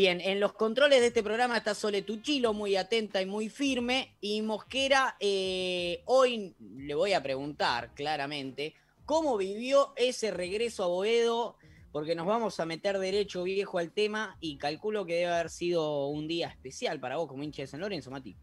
Bien, 0.00 0.18
en 0.22 0.40
los 0.40 0.54
controles 0.54 1.00
de 1.00 1.08
este 1.08 1.22
programa 1.22 1.58
está 1.58 1.74
Sole 1.74 2.00
Tuchilo, 2.00 2.54
muy 2.54 2.74
atenta 2.74 3.20
y 3.20 3.26
muy 3.26 3.50
firme. 3.50 4.16
Y 4.22 4.40
Mosquera, 4.40 5.14
eh, 5.20 6.00
hoy 6.06 6.54
le 6.58 6.94
voy 6.94 7.12
a 7.12 7.22
preguntar 7.22 7.92
claramente 7.92 8.72
cómo 9.04 9.36
vivió 9.36 9.92
ese 9.96 10.30
regreso 10.30 10.84
a 10.84 10.86
Boedo, 10.86 11.58
porque 11.92 12.14
nos 12.14 12.26
vamos 12.26 12.58
a 12.60 12.64
meter 12.64 12.98
derecho 12.98 13.42
viejo 13.42 13.76
al 13.76 13.92
tema 13.92 14.38
y 14.40 14.56
calculo 14.56 15.04
que 15.04 15.16
debe 15.16 15.34
haber 15.34 15.50
sido 15.50 16.06
un 16.06 16.26
día 16.26 16.48
especial 16.48 16.98
para 16.98 17.18
vos 17.18 17.28
como 17.28 17.42
hincha 17.42 17.60
de 17.60 17.66
San 17.66 17.80
Lorenzo, 17.80 18.10
Mati. 18.10 18.34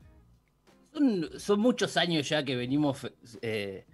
Son, 1.40 1.60
muchos 1.60 1.98
años 1.98 2.30
ya 2.30 2.46
que 2.46 2.56
venimos 2.56 3.00
eh, 3.42 3.88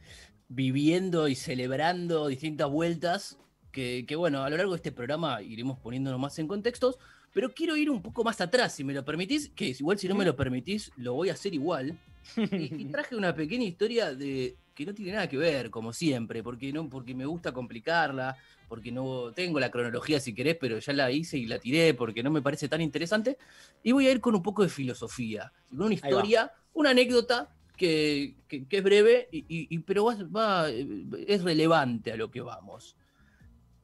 viviendo 0.50 1.30
y 1.30 1.36
celebrando 1.36 2.28
distintas 2.28 2.70
vueltas 2.70 3.38
que, 3.72 4.16
bueno, 4.16 4.44
a 4.44 4.50
lo 4.50 4.58
largo 4.58 4.74
de 4.74 4.78
este 4.78 4.92
programa 4.92 5.42
iremos 5.42 5.80
poniéndonos 5.80 6.20
más 6.20 6.38
en 6.38 6.48
contextos, 6.48 7.00
pero 7.34 7.54
quiero 7.54 7.76
ir 7.76 7.90
un 7.90 8.02
poco 8.02 8.24
más 8.24 8.40
atrás, 8.40 8.76
si 8.76 8.84
me 8.84 8.94
lo 8.94 9.04
permitís, 9.04 9.50
que 9.50 9.66
igual 9.68 9.98
si 9.98 10.08
no 10.08 10.16
me 10.16 10.24
lo 10.24 10.36
permitís, 10.36 10.92
lo 10.98 11.14
voy 11.14 11.30
a 11.30 11.34
hacer 11.34 11.54
igual. 11.54 11.98
Y, 12.38 12.86
traje 12.92 13.16
una 13.16 13.34
pequeña 13.36 13.66
historia 13.66 14.14
de 14.14 14.56
que 14.76 14.86
no 14.86 14.94
tiene 14.94 15.14
nada 15.14 15.28
que 15.28 15.38
ver, 15.38 15.70
como 15.70 15.94
siempre, 15.94 16.44
porque, 16.44 16.72
no, 16.72 16.90
porque 16.90 17.14
me 17.14 17.26
gusta 17.26 17.52
complicarla, 17.52 18.38
porque 18.68 18.92
no 18.92 19.32
tengo 19.34 19.60
la 19.60 19.70
cronología 19.70 20.20
si 20.20 20.34
querés, 20.34 20.58
pero 20.60 20.80
ya 20.80 20.94
la 20.94 21.12
hice 21.12 21.38
y 21.38 21.46
la 21.46 21.60
tiré 21.60 21.94
porque 21.94 22.24
no 22.24 22.32
me 22.32 22.42
parece 22.42 22.70
tan 22.70 22.82
interesante. 22.82 23.38
Y 23.84 23.92
voy 23.92 24.08
a 24.08 24.12
ir 24.12 24.20
con 24.22 24.36
un 24.36 24.44
poco 24.44 24.64
de 24.64 24.70
filosofía, 24.70 25.52
con 25.70 25.82
una 25.82 25.94
historia, 25.94 26.52
una 26.74 26.92
anécdota 26.92 27.54
que, 27.76 28.36
es 28.50 28.84
breve, 28.84 29.28
y, 29.32 29.78
pero 29.80 30.06
va, 30.06 30.70
es 30.70 31.44
relevante 31.44 32.12
a 32.12 32.16
lo 32.16 32.30
que 32.30 32.42
vamos. 32.42 32.96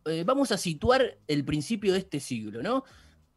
Eh, 0.06 0.24
vamos 0.26 0.52
a 0.52 0.58
situar 0.58 1.18
el 1.28 1.44
principio 1.46 1.94
de 1.94 2.00
este 2.00 2.20
siglo, 2.20 2.64
¿no? 2.64 2.84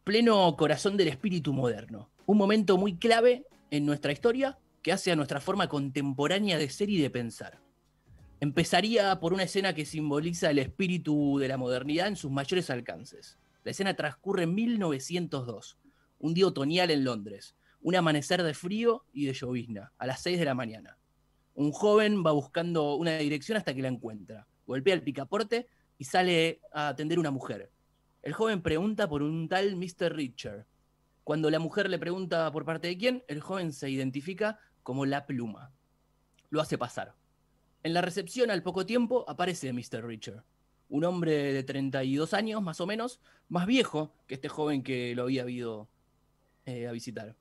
Pleno 0.05 0.57
corazón 0.57 0.97
del 0.97 1.07
espíritu 1.07 1.53
moderno. 1.53 2.11
Un 2.27 2.37
momento 2.37 2.77
muy 2.77 2.97
clave 2.97 3.47
en 3.71 3.87
nuestra 3.87 4.11
historia 4.11 4.59
que 4.83 4.91
hace 4.91 5.13
a 5.13 5.17
nuestra 5.17 5.41
forma 5.41 5.69
contemporánea 5.69 6.59
de 6.59 6.69
ser 6.71 6.91
y 6.91 7.01
de 7.01 7.09
pensar. 7.09 7.61
Empezaría 8.41 9.21
por 9.21 9.33
una 9.33 9.45
escena 9.45 9.77
que 9.77 9.85
simboliza 9.85 10.51
el 10.51 10.59
espíritu 10.59 11.39
de 11.39 11.47
la 11.47 11.57
modernidad 11.57 12.09
en 12.09 12.17
sus 12.17 12.33
mayores 12.33 12.69
alcances. 12.69 13.39
La 13.63 13.71
escena 13.71 13.95
transcurre 13.95 14.43
en 14.43 14.57
1902, 14.57 15.79
un 16.19 16.35
día 16.35 16.49
otoñal 16.49 16.91
en 16.91 17.05
Londres, 17.05 17.55
un 17.81 17.95
amanecer 17.95 18.43
de 18.43 18.55
frío 18.55 19.05
y 19.13 19.27
de 19.27 19.35
llovizna, 19.35 19.93
a 19.99 20.07
las 20.09 20.21
6 20.21 20.37
de 20.37 20.45
la 20.45 20.55
mañana. 20.55 20.99
Un 21.55 21.71
joven 21.71 22.25
va 22.27 22.33
buscando 22.33 22.97
una 22.97 23.19
dirección 23.19 23.57
hasta 23.57 23.73
que 23.73 23.83
la 23.83 23.89
encuentra. 23.89 24.49
Golpea 24.67 24.95
el 24.95 25.05
picaporte 25.05 25.69
y 25.97 26.07
sale 26.07 26.61
a 26.73 26.89
atender 26.89 27.21
una 27.21 27.31
mujer. 27.31 27.71
El 28.23 28.35
joven 28.35 28.63
pregunta 28.63 29.09
por 29.09 29.23
un 29.23 29.49
tal 29.49 29.75
Mr. 29.77 30.15
Richard. 30.15 30.65
Cuando 31.25 31.51
la 31.51 31.59
mujer 31.59 31.91
le 31.91 31.99
pregunta 31.99 32.51
por 32.53 32.65
parte 32.65 32.87
de 32.87 32.97
quién, 32.97 33.25
el 33.27 33.41
joven 33.41 33.73
se 33.73 33.91
identifica 33.91 34.61
como 34.85 35.07
la 35.07 35.27
pluma. 35.27 35.73
Lo 36.51 36.61
hace 36.61 36.79
pasar. 36.79 37.17
En 37.83 37.95
la 37.95 38.01
recepción, 38.01 38.51
al 38.51 38.63
poco 38.63 38.87
tiempo, 38.87 39.25
aparece 39.29 39.73
Mr. 39.73 40.07
Richard, 40.07 40.45
un 40.89 41.05
hombre 41.05 41.53
de 41.53 41.65
32 41.65 42.33
años, 42.33 42.63
más 42.63 42.81
o 42.81 42.87
menos, 42.87 43.21
más 43.49 43.67
viejo 43.67 44.15
que 44.29 44.35
este 44.35 44.49
joven 44.49 44.85
que 44.85 45.17
lo 45.17 45.25
había 45.25 45.49
ido 45.51 45.89
eh, 46.65 46.87
a 46.87 46.93
visitar. 46.93 47.35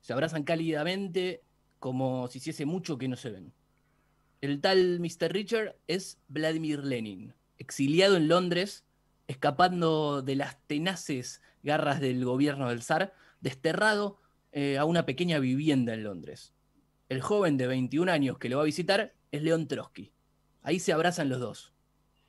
Se 0.00 0.12
abrazan 0.12 0.42
cálidamente 0.42 1.42
como 1.78 2.26
si 2.26 2.38
hiciese 2.38 2.66
mucho 2.66 2.98
que 2.98 3.06
no 3.06 3.14
se 3.14 3.30
ven. 3.30 3.52
El 4.40 4.60
tal 4.60 4.98
Mr. 4.98 5.32
Richard 5.32 5.76
es 5.86 6.18
Vladimir 6.26 6.82
Lenin, 6.82 7.34
exiliado 7.58 8.16
en 8.16 8.26
Londres, 8.26 8.84
escapando 9.28 10.22
de 10.22 10.34
las 10.34 10.60
tenaces 10.66 11.42
garras 11.62 12.00
del 12.00 12.24
gobierno 12.24 12.70
del 12.70 12.82
zar, 12.82 13.12
desterrado 13.40 14.18
eh, 14.50 14.78
a 14.78 14.84
una 14.84 15.06
pequeña 15.06 15.38
vivienda 15.38 15.94
en 15.94 16.02
Londres. 16.02 16.54
El 17.08 17.20
joven 17.20 17.56
de 17.56 17.66
21 17.66 18.10
años 18.10 18.38
que 18.38 18.48
lo 18.48 18.56
va 18.56 18.62
a 18.62 18.66
visitar 18.66 19.14
es 19.30 19.42
León 19.42 19.68
Trotsky. 19.68 20.12
Ahí 20.62 20.80
se 20.80 20.92
abrazan 20.92 21.28
los 21.28 21.40
dos. 21.40 21.74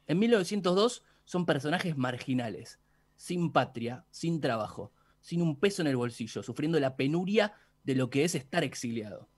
En 0.07 0.19
1902 0.19 1.03
son 1.23 1.45
personajes 1.45 1.97
marginales, 1.97 2.79
sin 3.15 3.51
patria, 3.51 4.05
sin 4.11 4.41
trabajo, 4.41 4.91
sin 5.21 5.41
un 5.41 5.59
peso 5.59 5.81
en 5.81 5.87
el 5.87 5.97
bolsillo, 5.97 6.43
sufriendo 6.43 6.79
la 6.79 6.95
penuria 6.95 7.53
de 7.83 7.95
lo 7.95 8.09
que 8.09 8.25
es 8.25 8.35
estar 8.35 8.63
exiliado. 8.63 9.29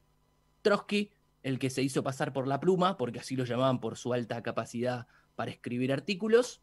Trotsky, 0.62 1.12
el 1.44 1.60
que 1.60 1.70
se 1.70 1.84
hizo 1.84 2.04
pasar 2.04 2.34
por 2.34 2.48
la 2.48 2.60
pluma, 2.60 2.98
porque 2.98 3.20
así 3.20 3.36
lo 3.36 3.46
llamaban 3.46 3.80
por 3.80 3.98
su 3.98 4.14
alta 4.14 4.42
capacidad 4.42 5.08
para 5.36 5.52
escribir 5.52 5.92
artículos, 5.92 6.62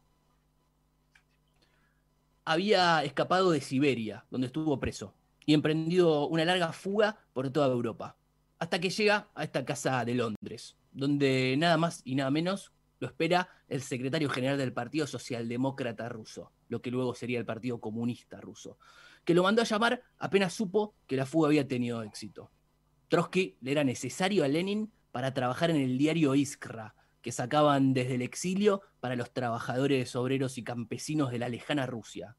había 2.45 3.03
escapado 3.03 3.51
de 3.51 3.61
Siberia, 3.61 4.25
donde 4.29 4.47
estuvo 4.47 4.79
preso, 4.79 5.13
y 5.45 5.53
emprendido 5.53 6.27
una 6.27 6.45
larga 6.45 6.73
fuga 6.73 7.17
por 7.33 7.49
toda 7.49 7.67
Europa, 7.67 8.17
hasta 8.59 8.79
que 8.79 8.89
llega 8.89 9.29
a 9.35 9.43
esta 9.43 9.65
casa 9.65 10.03
de 10.05 10.15
Londres, 10.15 10.77
donde 10.91 11.55
nada 11.57 11.77
más 11.77 12.01
y 12.03 12.15
nada 12.15 12.31
menos 12.31 12.71
lo 12.99 13.07
espera 13.07 13.49
el 13.67 13.81
secretario 13.81 14.29
general 14.29 14.57
del 14.57 14.73
Partido 14.73 15.07
Socialdemócrata 15.07 16.09
ruso, 16.09 16.51
lo 16.67 16.81
que 16.81 16.91
luego 16.91 17.15
sería 17.15 17.39
el 17.39 17.45
Partido 17.45 17.79
Comunista 17.79 18.41
ruso, 18.41 18.77
que 19.23 19.33
lo 19.33 19.43
mandó 19.43 19.61
a 19.61 19.65
llamar 19.65 20.03
apenas 20.17 20.53
supo 20.53 20.95
que 21.07 21.15
la 21.15 21.25
fuga 21.25 21.47
había 21.47 21.67
tenido 21.67 22.03
éxito. 22.03 22.51
Trotsky 23.07 23.57
le 23.61 23.71
era 23.71 23.83
necesario 23.83 24.43
a 24.43 24.47
Lenin 24.47 24.91
para 25.11 25.33
trabajar 25.33 25.71
en 25.71 25.77
el 25.77 25.97
diario 25.97 26.35
Iskra, 26.35 26.95
que 27.21 27.31
sacaban 27.31 27.93
desde 27.93 28.15
el 28.15 28.21
exilio 28.21 28.81
para 28.99 29.15
los 29.15 29.31
trabajadores, 29.33 30.15
obreros 30.15 30.57
y 30.57 30.63
campesinos 30.63 31.31
de 31.31 31.39
la 31.39 31.49
lejana 31.49 31.85
Rusia. 31.85 32.35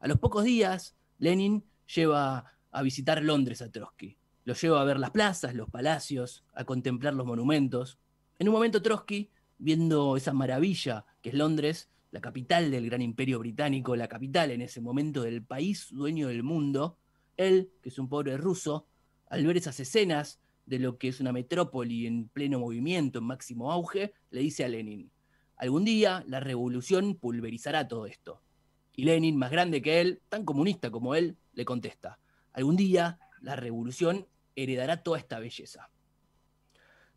A 0.00 0.08
los 0.08 0.18
pocos 0.18 0.44
días, 0.44 0.96
Lenin 1.18 1.64
lleva 1.94 2.52
a 2.70 2.82
visitar 2.82 3.22
Londres 3.22 3.62
a 3.62 3.70
Trotsky. 3.70 4.16
Lo 4.44 4.54
lleva 4.54 4.80
a 4.80 4.84
ver 4.84 4.98
las 4.98 5.10
plazas, 5.10 5.54
los 5.54 5.68
palacios, 5.68 6.44
a 6.54 6.64
contemplar 6.64 7.14
los 7.14 7.26
monumentos. 7.26 7.98
En 8.38 8.48
un 8.48 8.54
momento 8.54 8.82
Trotsky, 8.82 9.30
viendo 9.58 10.16
esa 10.16 10.32
maravilla 10.32 11.04
que 11.20 11.30
es 11.30 11.34
Londres, 11.34 11.90
la 12.10 12.20
capital 12.20 12.70
del 12.70 12.86
gran 12.86 13.02
imperio 13.02 13.38
británico, 13.38 13.96
la 13.96 14.08
capital 14.08 14.50
en 14.50 14.62
ese 14.62 14.80
momento 14.80 15.22
del 15.22 15.44
país 15.44 15.88
dueño 15.90 16.28
del 16.28 16.42
mundo, 16.42 16.98
él, 17.36 17.72
que 17.82 17.90
es 17.90 17.98
un 17.98 18.08
pobre 18.08 18.36
ruso, 18.36 18.86
al 19.26 19.46
ver 19.46 19.56
esas 19.56 19.78
escenas 19.80 20.40
de 20.68 20.78
lo 20.78 20.98
que 20.98 21.08
es 21.08 21.18
una 21.20 21.32
metrópoli 21.32 22.06
en 22.06 22.28
pleno 22.28 22.58
movimiento, 22.58 23.18
en 23.18 23.24
máximo 23.24 23.72
auge, 23.72 24.12
le 24.30 24.40
dice 24.40 24.64
a 24.64 24.68
Lenin, 24.68 25.10
algún 25.56 25.84
día 25.84 26.24
la 26.26 26.40
revolución 26.40 27.14
pulverizará 27.14 27.88
todo 27.88 28.04
esto. 28.04 28.42
Y 28.94 29.04
Lenin, 29.04 29.36
más 29.38 29.50
grande 29.50 29.80
que 29.80 30.00
él, 30.00 30.20
tan 30.28 30.44
comunista 30.44 30.90
como 30.90 31.14
él, 31.14 31.38
le 31.54 31.64
contesta, 31.64 32.18
algún 32.52 32.76
día 32.76 33.18
la 33.40 33.56
revolución 33.56 34.26
heredará 34.56 35.02
toda 35.02 35.18
esta 35.18 35.38
belleza. 35.38 35.88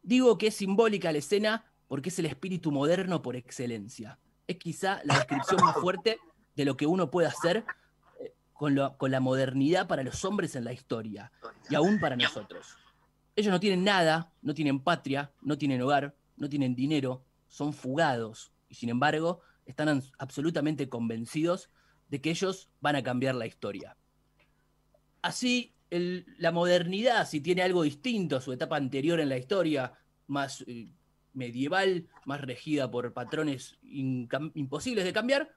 Digo 0.02 0.38
que 0.38 0.48
es 0.48 0.56
simbólica 0.56 1.12
la 1.12 1.18
escena 1.18 1.66
porque 1.88 2.10
es 2.10 2.20
el 2.20 2.28
espíritu 2.28 2.72
moderno 2.72 3.22
por 3.22 3.36
excelencia. 3.36 4.18
Es 4.48 4.58
quizá 4.58 5.02
la 5.04 5.16
descripción 5.16 5.64
más 5.64 5.76
fuerte 5.76 6.20
de 6.56 6.66
lo 6.66 6.78
que 6.78 6.86
uno 6.86 7.12
puede 7.12 7.28
hacer 7.28 7.66
eh, 8.22 8.34
con, 8.54 8.78
con 8.98 9.12
la 9.12 9.20
modernidad 9.20 9.88
para 9.88 10.04
los 10.04 10.24
hombres 10.24 10.56
en 10.56 10.64
la 10.64 10.72
historia 10.72 11.32
y 11.70 11.76
aún 11.76 12.00
para 12.00 12.16
nosotros. 12.16 12.78
Ellos 13.42 13.54
no 13.54 13.60
tienen 13.60 13.84
nada, 13.84 14.32
no 14.44 14.54
tienen 14.54 14.80
patria, 14.80 15.32
no 15.42 15.58
tienen 15.58 15.82
hogar, 15.82 16.16
no 16.38 16.48
tienen 16.48 16.76
dinero, 16.76 17.26
son 17.48 17.74
fugados 17.74 18.54
y 18.70 18.76
sin 18.76 18.90
embargo 18.90 19.42
están 19.66 20.04
absolutamente 20.20 20.90
convencidos 20.90 21.72
de 22.08 22.22
que 22.22 22.30
ellos 22.30 22.70
van 22.82 22.98
a 22.98 23.02
cambiar 23.02 23.34
la 23.34 23.48
historia. 23.48 23.98
Así, 25.24 25.74
la 25.90 26.52
modernidad, 26.52 27.28
si 27.28 27.42
tiene 27.42 27.64
algo 27.64 27.82
distinto 27.82 28.38
a 28.38 28.42
su 28.42 28.54
etapa 28.54 28.78
anterior 28.78 29.20
en 29.20 29.30
la 29.30 29.40
historia, 29.40 29.94
más 30.28 30.64
eh, 30.68 30.94
medieval, 31.34 32.10
más 32.26 32.42
regida 32.42 32.92
por 32.92 33.12
patrones 33.12 33.80
imposibles 33.82 35.04
de 35.04 35.14
cambiar, 35.14 35.50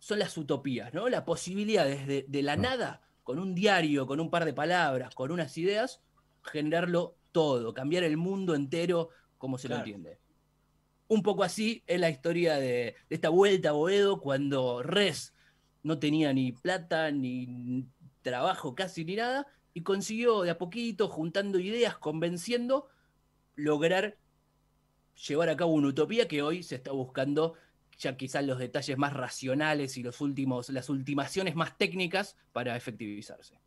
son 0.00 0.18
las 0.18 0.36
utopías, 0.36 0.92
¿no? 0.92 1.08
La 1.08 1.24
posibilidad 1.24 1.84
desde 1.84 2.24
de 2.26 2.42
la 2.42 2.56
nada, 2.56 3.02
con 3.22 3.38
un 3.38 3.54
diario, 3.54 4.08
con 4.08 4.18
un 4.18 4.28
par 4.28 4.44
de 4.44 4.54
palabras, 4.54 5.14
con 5.14 5.30
unas 5.30 5.56
ideas, 5.56 6.02
generarlo 6.42 7.17
todo, 7.32 7.74
cambiar 7.74 8.04
el 8.04 8.16
mundo 8.16 8.54
entero 8.54 9.10
como 9.36 9.58
se 9.58 9.68
lo 9.68 9.76
entiende. 9.76 10.18
Un 11.08 11.22
poco 11.22 11.42
así 11.42 11.82
es 11.86 11.98
la 11.98 12.10
historia 12.10 12.56
de, 12.56 12.96
esta 13.08 13.30
vuelta 13.30 13.70
a 13.70 13.72
Boedo 13.72 14.20
cuando 14.20 14.82
Res 14.82 15.32
no 15.82 15.98
tenía 15.98 16.32
ni 16.32 16.52
plata, 16.52 17.10
ni 17.10 17.86
trabajo 18.22 18.74
casi 18.74 19.04
ni 19.04 19.16
nada, 19.16 19.46
y 19.72 19.82
consiguió 19.82 20.42
de 20.42 20.50
a 20.50 20.58
poquito, 20.58 21.08
juntando 21.08 21.58
ideas, 21.58 21.96
convenciendo, 21.96 22.88
lograr 23.54 24.18
llevar 25.26 25.48
a 25.48 25.56
cabo 25.56 25.72
una 25.72 25.88
utopía 25.88 26.28
que 26.28 26.42
hoy 26.42 26.62
se 26.62 26.76
está 26.76 26.92
buscando 26.92 27.54
ya 27.98 28.16
quizás 28.16 28.44
los 28.44 28.58
detalles 28.58 28.96
más 28.96 29.12
racionales 29.12 29.96
y 29.96 30.02
los 30.02 30.20
últimos, 30.20 30.68
las 30.68 30.88
ultimaciones 30.88 31.56
más 31.56 31.76
técnicas 31.76 32.36
para 32.52 32.76
efectivizarse. 32.76 33.60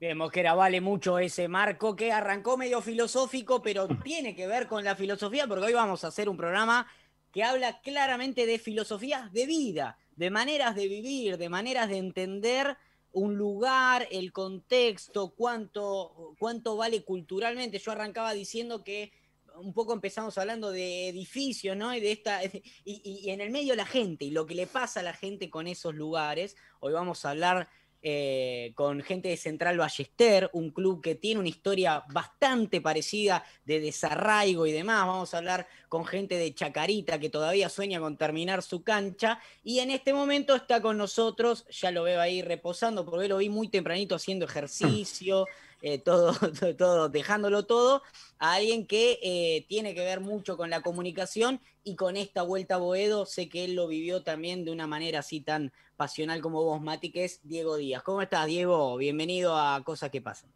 Vemos 0.00 0.32
que 0.32 0.40
era 0.40 0.54
vale 0.54 0.80
mucho 0.80 1.18
ese 1.18 1.46
marco 1.46 1.94
que 1.94 2.10
arrancó 2.10 2.56
medio 2.56 2.80
filosófico, 2.80 3.60
pero 3.60 3.86
tiene 4.02 4.34
que 4.34 4.46
ver 4.46 4.66
con 4.66 4.82
la 4.82 4.96
filosofía, 4.96 5.46
porque 5.46 5.66
hoy 5.66 5.74
vamos 5.74 6.04
a 6.04 6.08
hacer 6.08 6.30
un 6.30 6.38
programa 6.38 6.86
que 7.30 7.44
habla 7.44 7.82
claramente 7.82 8.46
de 8.46 8.58
filosofías 8.58 9.30
de 9.30 9.44
vida, 9.44 9.98
de 10.16 10.30
maneras 10.30 10.74
de 10.74 10.88
vivir, 10.88 11.36
de 11.36 11.50
maneras 11.50 11.90
de 11.90 11.98
entender 11.98 12.78
un 13.12 13.36
lugar, 13.36 14.08
el 14.10 14.32
contexto, 14.32 15.34
cuánto, 15.36 16.34
cuánto 16.38 16.78
vale 16.78 17.04
culturalmente. 17.04 17.78
Yo 17.78 17.92
arrancaba 17.92 18.32
diciendo 18.32 18.82
que 18.82 19.12
un 19.56 19.74
poco 19.74 19.92
empezamos 19.92 20.38
hablando 20.38 20.70
de 20.70 21.10
edificios, 21.10 21.76
¿no? 21.76 21.94
Y 21.94 22.00
de 22.00 22.12
esta 22.12 22.40
y, 22.84 23.28
en 23.28 23.42
el 23.42 23.50
medio 23.50 23.74
la 23.74 23.84
gente 23.84 24.24
y 24.24 24.30
lo 24.30 24.46
que 24.46 24.54
le 24.54 24.66
pasa 24.66 25.00
a 25.00 25.02
la 25.02 25.12
gente 25.12 25.50
con 25.50 25.66
esos 25.66 25.94
lugares. 25.94 26.56
Hoy 26.80 26.94
vamos 26.94 27.26
a 27.26 27.30
hablar 27.30 27.68
eh, 28.02 28.72
con 28.74 29.02
gente 29.02 29.28
de 29.28 29.36
Central 29.36 29.76
Ballester, 29.76 30.48
un 30.54 30.70
club 30.70 31.02
que 31.02 31.14
tiene 31.14 31.40
una 31.40 31.48
historia 31.50 32.02
bastante 32.10 32.80
parecida 32.80 33.44
de 33.64 33.80
desarraigo 33.80 34.66
y 34.66 34.72
demás. 34.72 35.06
Vamos 35.06 35.34
a 35.34 35.38
hablar 35.38 35.66
con 35.88 36.06
gente 36.06 36.36
de 36.36 36.54
Chacarita 36.54 37.18
que 37.18 37.28
todavía 37.28 37.68
sueña 37.68 38.00
con 38.00 38.16
terminar 38.16 38.62
su 38.62 38.82
cancha. 38.82 39.38
Y 39.62 39.80
en 39.80 39.90
este 39.90 40.14
momento 40.14 40.54
está 40.54 40.80
con 40.80 40.96
nosotros, 40.96 41.66
ya 41.68 41.90
lo 41.90 42.04
veo 42.04 42.20
ahí 42.20 42.42
reposando, 42.42 43.04
porque 43.04 43.28
lo 43.28 43.36
vi 43.36 43.48
muy 43.48 43.68
tempranito 43.68 44.14
haciendo 44.14 44.46
ejercicio. 44.46 45.46
Eh, 45.82 45.98
todo, 45.98 46.32
todo, 46.78 47.08
dejándolo 47.08 47.64
todo, 47.64 48.02
a 48.38 48.54
alguien 48.54 48.86
que 48.86 49.18
eh, 49.22 49.64
tiene 49.66 49.94
que 49.94 50.04
ver 50.04 50.20
mucho 50.20 50.56
con 50.58 50.68
la 50.68 50.82
comunicación 50.82 51.60
y 51.84 51.96
con 51.96 52.18
esta 52.18 52.42
vuelta 52.42 52.74
a 52.74 52.78
Boedo, 52.78 53.24
sé 53.24 53.48
que 53.48 53.64
él 53.64 53.76
lo 53.76 53.88
vivió 53.88 54.22
también 54.22 54.64
de 54.64 54.72
una 54.72 54.86
manera 54.86 55.20
así 55.20 55.40
tan 55.40 55.72
pasional 55.96 56.42
como 56.42 56.62
vos, 56.62 56.82
Mati, 56.82 57.10
que 57.10 57.24
es 57.24 57.40
Diego 57.44 57.76
Díaz. 57.76 58.02
¿Cómo 58.02 58.20
estás, 58.20 58.46
Diego? 58.46 58.96
Bienvenido 58.96 59.56
a 59.56 59.82
Cosas 59.82 60.10
que 60.10 60.20
Pasan. 60.20 60.50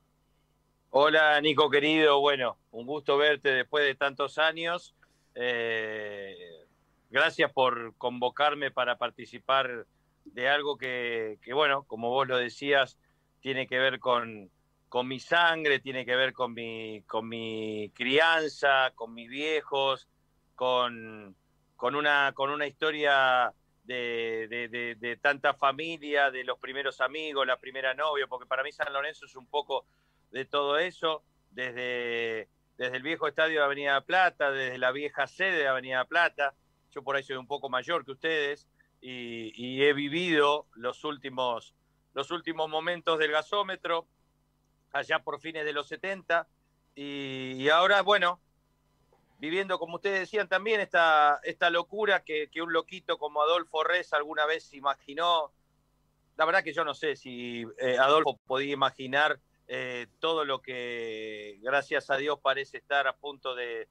Hola, 0.90 1.40
Nico 1.40 1.70
querido. 1.70 2.20
Bueno, 2.20 2.58
un 2.70 2.86
gusto 2.86 3.16
verte 3.16 3.50
después 3.50 3.84
de 3.84 3.94
tantos 3.94 4.38
años. 4.38 4.94
Eh, 5.34 6.66
gracias 7.10 7.50
por 7.50 7.94
convocarme 7.96 8.70
para 8.70 8.96
participar 8.96 9.86
de 10.24 10.48
algo 10.48 10.76
que, 10.76 11.38
que, 11.42 11.52
bueno, 11.52 11.84
como 11.84 12.10
vos 12.10 12.28
lo 12.28 12.36
decías, 12.36 12.98
tiene 13.40 13.66
que 13.66 13.78
ver 13.78 13.98
con, 13.98 14.50
con 14.94 15.08
mi 15.08 15.18
sangre, 15.18 15.80
tiene 15.80 16.06
que 16.06 16.14
ver 16.14 16.32
con 16.32 16.54
mi, 16.54 17.02
con 17.08 17.28
mi 17.28 17.90
crianza, 17.96 18.92
con 18.94 19.12
mis 19.12 19.28
viejos, 19.28 20.06
con, 20.54 21.34
con, 21.74 21.96
una, 21.96 22.30
con 22.32 22.48
una 22.50 22.64
historia 22.64 23.52
de, 23.82 24.46
de, 25.00 25.16
tanta 25.16 25.54
familia, 25.54 26.30
de 26.30 26.44
los 26.44 26.60
primeros 26.60 27.00
amigos, 27.00 27.44
la 27.44 27.58
primera 27.58 27.92
novia, 27.94 28.28
porque 28.28 28.46
para 28.46 28.62
mí 28.62 28.70
San 28.70 28.92
Lorenzo 28.92 29.26
es 29.26 29.34
un 29.34 29.48
poco 29.48 29.84
de 30.30 30.44
todo 30.44 30.78
eso, 30.78 31.24
desde, 31.50 32.48
desde 32.78 32.96
el 32.96 33.02
viejo 33.02 33.26
estadio 33.26 33.58
de 33.58 33.64
Avenida 33.64 34.00
Plata, 34.02 34.52
desde 34.52 34.78
la 34.78 34.92
vieja 34.92 35.26
sede 35.26 35.56
de 35.56 35.66
Avenida 35.66 36.04
Plata, 36.04 36.54
yo 36.92 37.02
por 37.02 37.16
ahí 37.16 37.24
soy 37.24 37.34
un 37.34 37.48
poco 37.48 37.68
mayor 37.68 38.04
que 38.04 38.12
ustedes 38.12 38.68
y, 39.00 39.50
y 39.56 39.82
he 39.82 39.92
vivido 39.92 40.68
los 40.76 41.02
últimos, 41.02 41.74
los 42.12 42.30
últimos 42.30 42.68
momentos 42.68 43.18
del 43.18 43.32
gasómetro, 43.32 44.06
allá 44.94 45.18
por 45.18 45.40
fines 45.40 45.64
de 45.64 45.72
los 45.72 45.88
70. 45.88 46.46
Y, 46.94 47.68
ahora, 47.68 48.00
bueno, 48.02 48.40
viviendo, 49.38 49.78
como 49.78 49.96
ustedes 49.96 50.20
decían 50.20 50.48
también, 50.48 50.80
esta, 50.80 51.40
esta 51.42 51.68
locura 51.68 52.22
que, 52.22 52.48
un 52.62 52.72
loquito 52.72 53.18
como 53.18 53.42
Adolfo 53.42 53.84
Rez 53.84 54.12
alguna 54.12 54.46
vez 54.46 54.72
imaginó. 54.72 55.52
La 56.36 56.44
verdad 56.44 56.64
que 56.64 56.72
yo 56.72 56.84
no 56.84 56.94
sé 56.94 57.16
si 57.16 57.64
eh, 57.78 57.96
Adolfo 57.98 58.38
podía 58.46 58.72
imaginar 58.72 59.38
eh, 59.66 60.06
todo 60.20 60.44
lo 60.44 60.62
que, 60.62 61.58
gracias 61.60 62.10
a 62.10 62.16
Dios, 62.16 62.38
parece 62.40 62.78
estar 62.78 63.06
a 63.06 63.16
punto 63.16 63.54
de, 63.54 63.88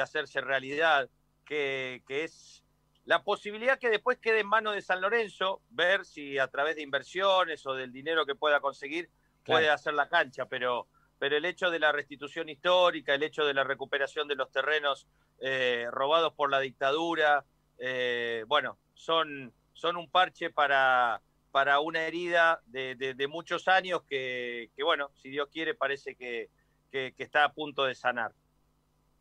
hacerse 0.00 0.40
realidad, 0.40 1.08
que, 1.44 2.02
que, 2.06 2.24
es 2.24 2.64
la 3.04 3.22
posibilidad 3.22 3.78
que 3.78 3.90
después 3.90 4.18
quede 4.18 4.40
en 4.40 4.46
manos 4.46 4.74
de 4.74 4.82
San 4.82 5.00
Lorenzo, 5.00 5.62
ver 5.70 6.04
si 6.04 6.38
a 6.38 6.48
través 6.48 6.76
de 6.76 6.82
inversiones 6.82 7.64
o 7.66 7.74
del 7.74 7.92
dinero 7.92 8.24
que 8.24 8.36
pueda 8.36 8.60
conseguir 8.60 9.10
puede 9.44 9.70
hacer 9.70 9.94
la 9.94 10.08
cancha, 10.08 10.46
pero, 10.46 10.86
pero 11.18 11.36
el 11.36 11.44
hecho 11.44 11.70
de 11.70 11.78
la 11.78 11.92
restitución 11.92 12.48
histórica, 12.48 13.14
el 13.14 13.22
hecho 13.22 13.44
de 13.44 13.54
la 13.54 13.64
recuperación 13.64 14.28
de 14.28 14.36
los 14.36 14.50
terrenos 14.50 15.06
eh, 15.40 15.86
robados 15.90 16.32
por 16.34 16.50
la 16.50 16.60
dictadura, 16.60 17.44
eh, 17.78 18.44
bueno, 18.46 18.78
son, 18.94 19.52
son 19.72 19.96
un 19.96 20.10
parche 20.10 20.50
para, 20.50 21.20
para 21.50 21.80
una 21.80 22.02
herida 22.06 22.60
de, 22.66 23.26
muchos 23.28 23.68
años 23.68 24.02
que, 24.02 24.70
bueno, 24.82 25.10
si 25.22 25.30
Dios 25.30 25.48
quiere, 25.52 25.74
parece 25.74 26.14
que, 26.14 26.48
está 26.92 27.44
a 27.44 27.52
punto 27.52 27.84
de 27.84 27.94
sanar. 27.94 28.32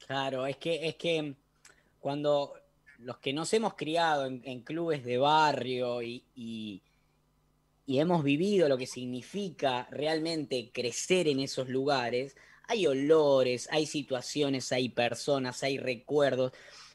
Claro, 0.05 0.45
es 0.45 0.57
que, 0.57 0.87
es 0.87 0.95
que 0.95 1.35
cuando 1.99 2.53
los 2.99 3.17
que 3.19 3.33
nos 3.33 3.53
hemos 3.53 3.75
criado 3.75 4.25
en, 4.25 4.61
clubes 4.61 5.03
de 5.03 5.17
barrio 5.17 6.01
y, 6.01 6.23
y 6.35 6.81
hemos 7.97 8.23
vivido 8.23 8.69
lo 8.69 8.77
que 8.77 8.85
significa 8.85 9.87
realmente 9.89 10.69
crecer 10.71 11.27
en 11.27 11.39
esos 11.39 11.69
lugares, 11.69 12.35
hay 12.67 12.85
olores, 12.85 13.67
hay 13.71 13.87
situaciones, 13.87 14.71
hay 14.71 14.89
personas, 14.89 15.63
hay 15.63 15.79
recuerdos 15.79 16.51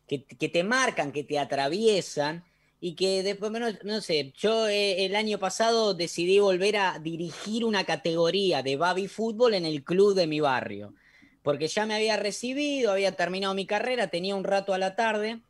que, 0.07 0.19
te 0.19 0.63
marcan, 0.63 1.11
que 1.11 1.25
te 1.25 1.39
atraviesan 1.39 2.45
y 2.81 2.95
que 2.95 3.25
después, 3.25 3.51
no, 3.51 3.67
no 3.83 4.01
sé, 4.01 4.33
yo 4.37 4.69
eh, 4.69 5.05
el 5.05 5.17
año 5.17 5.41
pasado 5.41 5.95
decidí 5.95 6.39
volver 6.39 6.77
a 6.77 7.01
dirigir 7.01 7.65
una 7.65 7.83
categoría 7.83 8.63
de 8.63 8.77
baby 8.77 9.09
fútbol 9.09 9.55
en 9.55 9.65
el 9.65 9.83
club 9.83 10.15
de 10.15 10.29
mi 10.29 10.39
barrio, 10.39 10.95
porque 11.43 11.67
ya 11.67 11.87
me 11.87 11.95
había 11.95 12.17
recibido, 12.17 12.93
había 12.93 13.17
terminado 13.17 13.55
mi 13.55 13.67
carrera, 13.67 14.09
tenía 14.09 14.37
un 14.37 14.45
rato 14.45 14.75
a 14.75 14.79
la 14.79 14.95
tarde. 14.95 15.41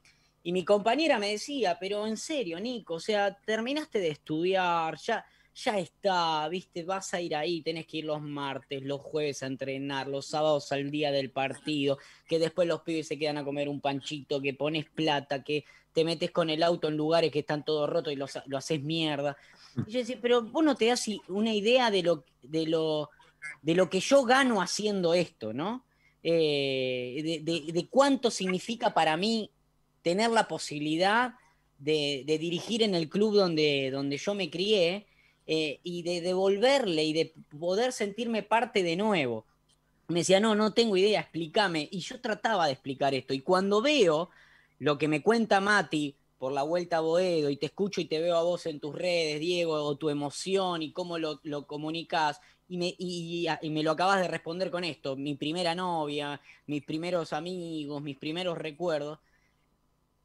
Y 0.43 0.52
mi 0.52 0.64
compañera 0.64 1.19
me 1.19 1.31
decía, 1.31 1.79
pero 1.81 2.06
en 2.06 2.17
serio, 2.17 2.61
Nico, 2.61 2.94
o 2.94 3.00
sea, 3.00 3.38
terminaste 3.46 3.99
de 3.99 4.08
estudiar, 4.08 4.96
ya, 4.99 5.25
ya 5.54 5.78
está, 5.78 6.48
viste, 6.48 6.82
vas 6.82 7.14
a 7.14 7.20
ir 7.20 7.36
ahí, 7.36 7.62
tenés 7.62 7.86
que 7.86 7.98
ir 7.98 8.04
los 8.04 8.20
martes, 8.20 8.82
los 8.82 9.00
jueves 9.00 9.42
a 9.42 9.46
entrenar, 9.46 10.08
los 10.08 10.26
sábados 10.26 10.72
al 10.72 10.90
día 10.90 11.12
del 11.12 11.30
partido, 11.30 11.98
que 12.26 12.38
después 12.38 12.66
los 12.66 12.82
pibes 12.82 13.06
se 13.06 13.18
quedan 13.18 13.38
a 13.38 13.44
comer 13.44 13.68
un 13.68 13.80
panchito, 13.80 14.40
que 14.40 14.54
pones 14.54 14.86
plata, 14.90 15.44
que 15.44 15.64
te 15.92 16.04
metes 16.04 16.32
con 16.32 16.50
el 16.50 16.62
auto 16.62 16.88
en 16.88 16.96
lugares 16.96 17.30
que 17.30 17.38
están 17.40 17.64
todos 17.64 17.88
rotos 17.88 18.12
y 18.12 18.16
lo 18.16 18.58
haces 18.58 18.82
mierda. 18.82 19.36
Y 19.86 19.92
yo 19.92 19.98
decía, 20.00 20.18
pero 20.20 20.42
vos 20.42 20.64
no 20.64 20.74
te 20.74 20.86
das 20.86 21.06
una 21.28 21.54
idea 21.54 21.90
de 21.92 22.02
lo, 22.02 22.24
de 22.42 22.66
lo, 22.66 23.10
de 23.62 23.74
lo 23.74 23.88
que 23.88 24.00
yo 24.00 24.24
gano 24.24 24.60
haciendo 24.60 25.14
esto, 25.14 25.52
¿no? 25.52 25.84
Eh, 26.22 27.42
de, 27.42 27.88
cuánto 27.90 28.30
significa 28.30 28.94
para 28.94 29.16
mí 29.16 29.50
tener 30.02 30.30
la 30.30 30.48
posibilidad 30.48 31.34
de, 31.78 32.24
dirigir 32.26 32.82
en 32.82 32.94
el 32.94 33.08
club 33.08 33.34
donde, 33.34 33.90
donde 33.92 34.16
yo 34.16 34.34
me 34.34 34.50
crié 34.50 35.06
eh, 35.46 35.81
y 35.82 36.02
de 36.02 36.20
devolverle 36.20 37.05
y 37.05 37.12
de 37.12 37.35
poder 37.58 37.93
sentirme 37.93 38.43
parte 38.43 38.82
de 38.82 38.96
nuevo. 38.96 39.44
Me 40.08 40.20
decía, 40.20 40.41
no, 40.41 40.55
no 40.55 40.72
tengo 40.72 40.96
idea, 40.96 41.20
explícame. 41.20 41.89
Y 41.91 42.01
yo 42.01 42.20
trataba 42.20 42.67
de 42.67 42.72
explicar 42.72 43.15
esto. 43.15 43.34
Y 43.34 43.41
cuando 43.41 43.81
veo 43.81 44.31
lo 44.79 44.98
que 44.98 45.08
me 45.08 45.22
cuenta 45.22 45.60
Mati 45.60 46.17
por 46.39 46.53
la 46.53 46.63
vuelta 46.63 46.98
a 46.98 47.01
Boedo 47.01 47.48
y 47.48 47.56
te 47.56 47.67
escucho 47.67 48.01
y 48.01 48.05
te 48.05 48.20
veo 48.20 48.36
a 48.36 48.43
vos 48.43 48.67
en 48.67 48.81
tus 48.81 48.94
redes, 48.94 49.41
Diego, 49.41 49.74
o 49.74 49.96
tu 49.96 50.10
emoción 50.10 50.82
y 50.82 50.93
cómo 50.93 51.19
lo, 51.19 51.41
lo 51.43 51.67
comunicas, 51.67 52.41
y 52.69 52.79
me, 52.79 52.94
y, 52.98 53.46
me 53.70 53.82
lo 53.82 53.93
acabas 53.93 54.20
de 54.20 54.29
responder 54.29 54.70
con 54.70 54.84
esto, 54.84 55.17
mi 55.17 55.34
primera 55.34 55.74
novia, 55.74 56.41
mis 56.67 56.84
primeros 56.84 57.32
amigos, 57.32 58.03
mis 58.03 58.17
primeros 58.17 58.58
recuerdos, 58.58 59.19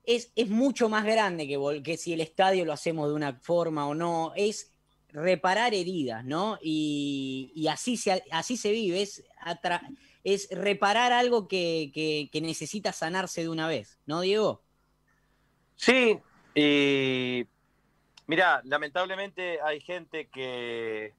es, 0.04 0.32
es 0.36 0.50
mucho 0.50 0.90
más 0.90 1.06
grande 1.06 1.48
que, 1.48 1.82
que 1.84 1.98
si 1.98 2.14
el 2.14 2.22
estadio 2.22 2.66
lo 2.66 2.74
hacemos 2.74 3.10
de 3.10 3.16
una 3.16 3.34
forma 3.34 3.88
o 3.88 3.94
no, 3.94 4.34
es 4.36 4.72
reparar 5.12 5.74
heridas, 5.74 6.24
¿no? 6.24 6.58
Y, 6.62 7.68
así, 7.70 7.98
se, 7.98 8.24
así 8.32 8.58
se 8.58 8.72
vive, 8.72 9.02
es, 9.02 9.24
es 10.24 10.50
reparar 10.52 11.12
algo 11.12 11.48
que, 11.48 12.30
necesita 12.42 12.92
sanarse 12.92 13.42
de 13.42 13.50
una 13.50 13.68
vez, 13.68 14.00
¿no, 14.06 14.22
Diego? 14.22 14.64
Sí, 15.76 16.20
y 16.54 17.48
mira, 18.28 18.62
lamentablemente 18.66 19.60
hay 19.62 19.80
gente 19.82 20.28
que, 20.28 21.14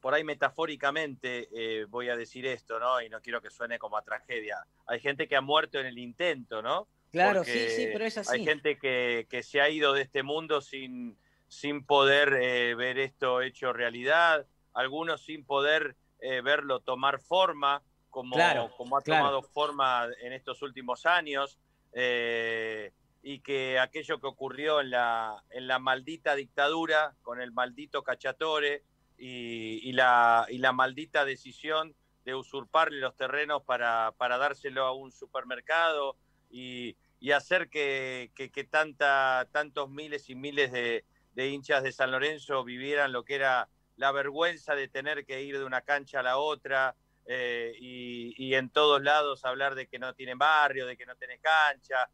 por 0.00 0.14
ahí 0.14 0.24
metafóricamente 0.24 1.48
eh, 1.52 1.84
voy 1.84 2.08
a 2.08 2.16
decir 2.16 2.46
esto, 2.46 2.80
¿no? 2.80 3.00
Y 3.02 3.08
no 3.08 3.20
quiero 3.20 3.42
que 3.42 3.50
suene 3.50 3.78
como 3.78 3.96
a 3.96 4.02
tragedia. 4.02 4.64
Hay 4.86 5.00
gente 5.00 5.28
que 5.28 5.36
ha 5.36 5.40
muerto 5.40 5.78
en 5.78 5.86
el 5.86 5.98
intento, 5.98 6.62
¿no? 6.62 6.88
Claro, 7.12 7.44
sí, 7.44 7.68
sí, 7.70 7.88
pero 7.92 8.04
es 8.04 8.18
así. 8.18 8.34
Hay 8.34 8.44
gente 8.44 8.78
que, 8.78 9.26
que 9.30 9.42
se 9.42 9.60
ha 9.60 9.68
ido 9.68 9.92
de 9.92 10.02
este 10.02 10.22
mundo 10.22 10.60
sin, 10.60 11.16
sin 11.48 11.84
poder 11.84 12.32
eh, 12.40 12.74
ver 12.74 12.98
esto 12.98 13.40
hecho 13.40 13.72
realidad, 13.72 14.46
algunos 14.74 15.24
sin 15.24 15.44
poder 15.44 15.96
eh, 16.20 16.40
verlo 16.40 16.80
tomar 16.80 17.20
forma, 17.20 17.82
como, 18.10 18.36
como 18.76 18.96
ha 18.96 19.02
tomado 19.02 19.42
forma 19.42 20.08
en 20.20 20.32
estos 20.32 20.62
últimos 20.62 21.06
años, 21.06 21.58
eh, 21.92 22.92
y 23.22 23.40
que 23.40 23.78
aquello 23.78 24.20
que 24.20 24.26
ocurrió 24.26 24.80
en 24.80 24.90
la, 24.90 25.42
en 25.50 25.66
la 25.66 25.78
maldita 25.78 26.34
dictadura, 26.34 27.14
con 27.22 27.40
el 27.40 27.52
maldito 27.52 28.02
cachatore 28.02 28.84
y, 29.18 29.92
la, 29.92 30.46
y 30.48 30.58
la 30.58 30.72
maldita 30.72 31.24
decisión 31.24 31.94
de 32.24 32.34
usurparle 32.34 33.00
los 33.00 33.16
terrenos 33.16 33.62
para, 33.62 34.12
para 34.16 34.38
dárselo 34.38 34.84
a 34.84 34.92
un 34.92 35.12
supermercado 35.12 36.16
y, 36.50 36.96
y 37.18 37.32
hacer 37.32 37.68
que, 37.68 38.30
que, 38.34 38.50
que 38.50 38.64
tanta, 38.64 39.48
tantos 39.52 39.90
miles 39.90 40.28
y 40.30 40.34
miles 40.34 40.70
de, 40.72 41.04
de 41.36 41.48
hinchas 41.48 41.82
de 41.82 41.92
San 41.92 42.10
Lorenzo 42.10 42.64
vivieran 42.64 43.12
lo 43.12 43.24
que 43.24 43.34
era 43.36 43.68
la 43.96 44.10
vergüenza 44.10 44.74
de 44.74 44.88
tener 44.88 45.26
que 45.26 45.42
ir 45.42 45.58
de 45.58 45.64
una 45.64 45.82
cancha 45.82 46.20
a 46.20 46.22
la 46.22 46.38
otra 46.38 46.96
eh, 47.26 47.74
y, 47.78 48.54
en 48.54 48.70
todos 48.70 49.02
lados 49.02 49.44
hablar 49.44 49.74
de 49.74 49.86
que 49.86 49.98
no 49.98 50.14
tienen 50.14 50.38
barrio, 50.38 50.86
de 50.86 50.96
que 50.96 51.04
no 51.04 51.14
tienen 51.16 51.38
cancha. 51.40 52.08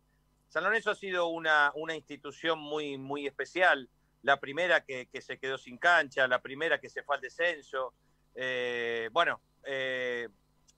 San 0.49 0.64
Lorenzo 0.64 0.91
ha 0.91 0.95
sido 0.97 1.29
una, 1.29 1.71
una 1.76 1.95
institución 1.95 2.59
muy, 2.59 2.99
muy 2.99 3.26
especial, 3.26 3.88
la 4.23 4.41
primera 4.41 4.85
que, 4.85 5.09
se 5.21 5.38
quedó 5.38 5.57
sin 5.57 5.79
cancha, 5.79 6.26
la 6.26 6.43
primera 6.43 6.81
que 6.81 6.91
se 6.91 7.02
fue 7.05 7.17
al 7.17 7.23
descenso. 7.23 7.95
Eh, 8.35 9.09
bueno, 9.12 9.41
eh, 9.64 10.29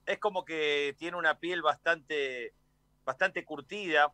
es 0.05 0.19
como 0.19 0.45
que 0.45 0.95
tiene 0.99 1.17
una 1.17 1.39
piel 1.39 1.63
bastante, 1.63 2.53
bastante 3.05 3.45
curtida 3.45 4.13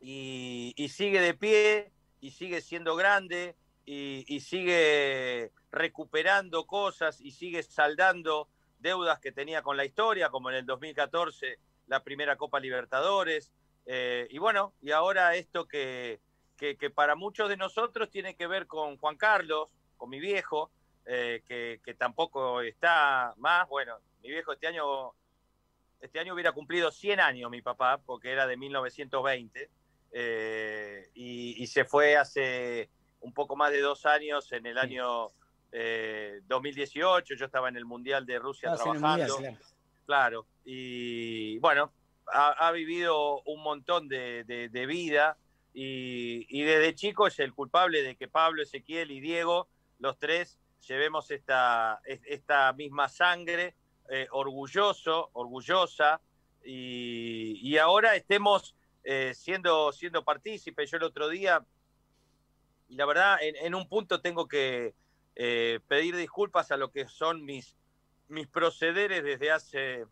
y, 0.00 0.88
sigue 0.88 1.20
de 1.20 1.34
pie 1.34 1.92
y 2.20 2.30
sigue 2.30 2.60
siendo 2.60 2.96
grande 2.96 3.56
y, 3.84 4.40
sigue 4.40 5.52
recuperando 5.72 6.66
cosas 6.66 7.20
y 7.20 7.32
sigue 7.32 7.62
saldando 7.62 8.48
deudas 8.78 9.18
que 9.18 9.32
tenía 9.32 9.62
con 9.62 9.76
la 9.76 9.84
historia, 9.84 10.30
como 10.30 10.50
en 10.50 10.56
el 10.56 10.66
2014 10.66 11.58
la 11.86 12.02
primera 12.04 12.36
Copa 12.36 12.60
Libertadores. 12.60 13.50
Eh, 13.86 14.28
y 14.30 14.38
bueno, 14.38 14.74
y 14.80 14.92
ahora 14.92 15.34
esto 15.34 15.66
que, 15.66 16.20
que, 16.56 16.90
para 16.90 17.16
muchos 17.16 17.48
de 17.48 17.56
nosotros 17.56 18.10
tiene 18.10 18.36
que 18.36 18.46
ver 18.46 18.66
con 18.66 18.96
Juan 18.98 19.16
Carlos, 19.16 19.68
con 19.96 20.08
mi 20.08 20.20
viejo, 20.20 20.70
eh, 21.06 21.42
que, 21.46 21.80
que, 21.84 21.94
tampoco 21.94 22.60
está 22.60 23.34
más. 23.38 23.68
Bueno, 23.68 23.98
mi 24.22 24.28
viejo 24.28 24.52
este 24.52 24.68
año, 24.68 25.12
este 26.00 26.20
año 26.20 26.34
hubiera 26.34 26.52
cumplido 26.52 26.92
100 26.92 27.18
años 27.18 27.50
mi 27.50 27.62
papá, 27.62 28.00
porque 28.04 28.30
era 28.30 28.46
de 28.46 28.56
1920, 28.56 29.70
eh, 30.12 31.10
y, 31.14 31.62
y, 31.62 31.66
se 31.66 31.84
fue 31.84 32.16
hace 32.16 32.90
un 33.20 33.32
poco 33.32 33.56
más 33.56 33.70
de 33.70 33.80
dos 33.80 34.06
años, 34.06 34.50
en 34.52 34.66
el 34.66 34.78
año 34.78 35.28
2018, 36.46 37.34
eh, 37.34 37.36
yo 37.36 37.46
estaba 37.46 37.68
en 37.68 37.76
el 37.76 37.84
Mundial 37.84 38.26
de 38.26 38.38
Rusia 38.38 38.74
trabajando. 38.74 39.38
claro. 40.04 40.46
y 40.64 41.58
bueno, 41.58 41.92
ha, 42.32 42.70
vivido 42.72 43.42
un 43.42 43.62
montón 43.62 44.08
de, 44.08 44.84
vida 44.88 45.36
y, 45.72 46.62
desde 46.62 46.94
chico 46.94 47.26
es 47.26 47.38
el 47.38 47.52
culpable 47.54 48.02
de 48.02 48.16
que 48.16 48.28
Pablo, 48.28 48.62
Ezequiel 48.62 49.10
y 49.10 49.20
Diego, 49.20 49.68
los 49.98 50.18
tres, 50.18 50.58
llevemos 50.86 51.30
esta, 51.30 52.00
esta 52.04 52.72
misma 52.72 53.08
sangre, 53.08 53.74
eh, 54.08 54.26
orgulloso, 54.30 55.30
orgullosa, 55.32 56.20
y, 56.64 57.76
ahora 57.78 58.16
estemos 58.16 58.74
eh, 59.04 59.32
siendo, 59.34 59.92
siendo 59.92 60.24
partícipes. 60.24 60.90
Yo 60.90 60.96
el 60.96 61.04
otro 61.04 61.28
día 61.28 61.64
y 62.90 62.96
la 62.96 63.06
verdad, 63.06 63.38
en, 63.40 63.74
un 63.76 63.88
punto 63.88 64.20
tengo 64.20 64.48
que 64.48 64.94
eh, 65.36 65.78
pedir 65.86 66.16
disculpas 66.16 66.72
a 66.72 66.76
lo 66.76 66.90
que 66.90 67.06
son 67.06 67.44
mis, 67.44 67.76
mis 68.26 68.48
procederes 68.48 69.22
desde 69.22 69.52
hace 69.52 70.06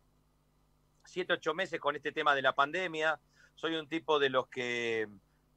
siete, 1.04 1.33
ocho 1.33 1.54
meses 1.54 1.80
con 1.80 1.97
este 1.97 2.12
tema 2.12 2.37
de 2.37 2.42
la 2.42 2.54
pandemia. 2.54 3.18
Soy 3.57 3.75
un 3.75 3.88
tipo 3.88 4.21
de 4.21 4.30
los 4.30 4.47
que 4.47 5.09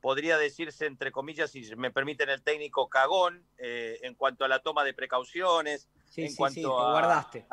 podría 0.01 0.39
decirse, 0.39 0.87
entre 0.87 1.11
comillas, 1.11 1.51
si 1.51 1.75
me 1.75 1.91
permiten 1.91 2.29
el 2.29 2.41
técnico, 2.41 2.89
cagón 2.89 3.45
eh, 3.59 3.99
en 4.01 4.15
cuanto 4.15 4.43
a 4.43 4.47
la 4.47 4.57
toma 4.57 4.83
de 4.83 4.95
precauciones. 4.95 5.87
Sí, 6.05 6.23
en 6.23 6.31
sí, 6.31 6.35
cuanto 6.35 6.55
sí, 6.55 6.61
te 6.61 6.67
guardaste. 6.67 7.47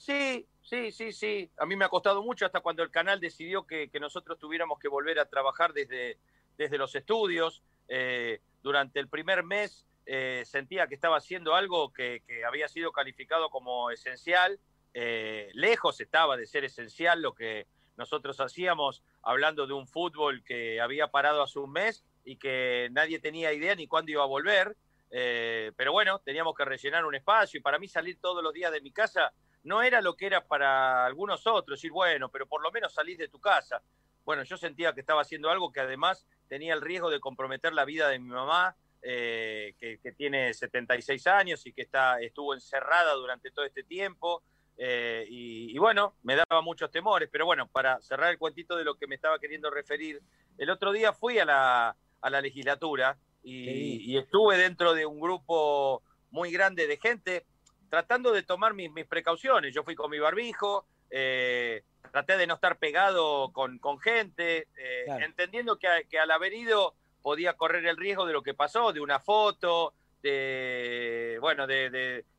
Sí, 0.00 0.48
sí, 0.62 0.92
sí, 0.92 1.12
sí. 1.12 1.50
A 1.58 1.66
mí 1.66 1.76
me 1.76 1.84
ha 1.84 1.90
costado 1.90 2.22
mucho 2.22 2.46
hasta 2.46 2.60
cuando 2.60 2.82
el 2.82 2.90
canal 2.90 3.20
decidió 3.20 3.66
que, 3.66 3.90
nosotros 4.00 4.38
tuviéramos 4.38 4.78
que 4.78 4.88
volver 4.88 5.18
a 5.18 5.26
trabajar 5.26 5.74
desde, 5.74 6.16
desde 6.56 6.78
los 6.78 6.94
estudios. 6.94 7.62
Eh, 7.86 8.40
durante 8.62 8.98
el 8.98 9.08
primer 9.08 9.42
mes 9.42 9.86
eh, 10.06 10.42
sentía 10.46 10.86
que 10.86 10.94
estaba 10.94 11.18
haciendo 11.18 11.54
algo 11.54 11.92
que, 11.92 12.22
había 12.46 12.66
sido 12.68 12.92
calificado 12.92 13.50
como 13.50 13.90
esencial. 13.90 14.58
Eh, 14.94 15.50
lejos 15.52 16.00
estaba 16.00 16.38
de 16.38 16.46
ser 16.46 16.64
esencial 16.64 17.20
lo 17.20 17.34
que 17.34 17.66
nosotros 17.98 18.40
hacíamos, 18.40 19.02
hablando 19.22 19.66
de 19.66 19.74
un 19.74 19.86
fútbol 19.86 20.42
que 20.44 20.80
había 20.80 21.08
parado 21.08 21.42
hace 21.42 21.58
un 21.58 21.72
mes 21.72 22.02
y 22.24 22.36
que 22.36 22.88
nadie 22.92 23.18
tenía 23.18 23.52
idea 23.52 23.74
ni 23.74 23.86
cuándo 23.86 24.12
iba 24.12 24.22
a 24.22 24.26
volver. 24.26 24.78
Eh, 25.10 25.72
pero 25.76 25.92
bueno, 25.92 26.20
teníamos 26.20 26.54
que 26.54 26.64
rellenar 26.64 27.04
un 27.04 27.14
espacio 27.14 27.58
y 27.58 27.62
para 27.62 27.78
mí 27.78 27.86
salir 27.86 28.18
todos 28.18 28.42
los 28.42 28.54
días 28.54 28.72
de 28.72 28.80
mi 28.80 28.92
casa 28.92 29.30
no 29.62 29.82
era 29.82 30.00
lo 30.00 30.16
que 30.16 30.26
era 30.26 30.46
para 30.46 31.04
algunos 31.04 31.46
otros, 31.46 31.78
decir, 31.78 31.92
bueno, 31.92 32.28
pero 32.30 32.46
por 32.46 32.62
lo 32.62 32.70
menos 32.70 32.94
salís 32.94 33.18
de 33.18 33.28
tu 33.28 33.40
casa. 33.40 33.82
Bueno, 34.24 34.42
yo 34.42 34.56
sentía 34.56 34.92
que 34.92 35.00
estaba 35.00 35.22
haciendo 35.22 35.50
algo 35.50 35.72
que 35.72 35.80
además 35.80 36.26
tenía 36.48 36.74
el 36.74 36.80
riesgo 36.80 37.10
de 37.10 37.20
comprometer 37.20 37.72
la 37.72 37.84
vida 37.84 38.08
de 38.08 38.18
mi 38.18 38.28
mamá, 38.28 38.76
eh, 39.02 39.74
que, 39.78 40.12
tiene 40.12 40.52
76 40.52 41.26
años 41.26 41.66
y 41.66 41.72
que 41.72 41.82
está, 41.82 42.20
estuvo 42.20 42.54
encerrada 42.54 43.14
durante 43.14 43.50
todo 43.50 43.64
este 43.64 43.82
tiempo. 43.82 44.42
Eh, 44.76 45.26
y, 45.28 45.76
bueno, 45.78 46.14
me 46.22 46.36
daba 46.36 46.62
muchos 46.62 46.90
temores, 46.90 47.28
pero 47.30 47.44
bueno, 47.44 47.68
para 47.68 48.00
cerrar 48.00 48.30
el 48.30 48.38
cuentito 48.38 48.76
de 48.76 48.84
lo 48.84 48.94
que 48.94 49.06
me 49.06 49.14
estaba 49.14 49.38
queriendo 49.38 49.70
referir, 49.70 50.22
el 50.58 50.70
otro 50.70 50.92
día 50.92 51.12
fui 51.12 51.38
a 51.38 51.44
la, 51.44 51.96
a 52.20 52.30
la 52.30 52.40
legislatura 52.40 53.18
y, 53.42 54.16
estuve 54.16 54.56
dentro 54.56 54.94
de 54.94 55.06
un 55.06 55.20
grupo 55.20 56.02
muy 56.30 56.50
grande 56.50 56.86
de 56.86 56.96
gente 56.96 57.46
tratando 57.90 58.32
de 58.32 58.44
tomar 58.44 58.72
mis, 58.72 58.90
mis 58.92 59.06
precauciones. 59.06 59.74
Yo 59.74 59.82
fui 59.82 59.94
con 59.94 60.10
mi 60.10 60.18
barbijo, 60.18 60.86
eh, 61.10 61.82
traté 62.10 62.36
de 62.38 62.46
no 62.46 62.54
estar 62.54 62.78
pegado 62.78 63.52
con, 63.52 63.78
con 63.78 63.98
gente, 63.98 64.68
eh, 64.76 65.04
entendiendo 65.20 65.78
que, 65.78 65.88
que, 66.08 66.18
al 66.18 66.30
haber 66.30 66.54
ido 66.54 66.94
podía 67.20 67.54
correr 67.54 67.84
el 67.84 67.96
riesgo 67.96 68.24
de 68.26 68.32
lo 68.32 68.42
que 68.42 68.54
pasó, 68.54 68.92
de 68.92 69.00
una 69.00 69.18
foto, 69.18 69.92
de, 70.22 71.38
bueno, 71.40 71.66
de, 71.66 71.90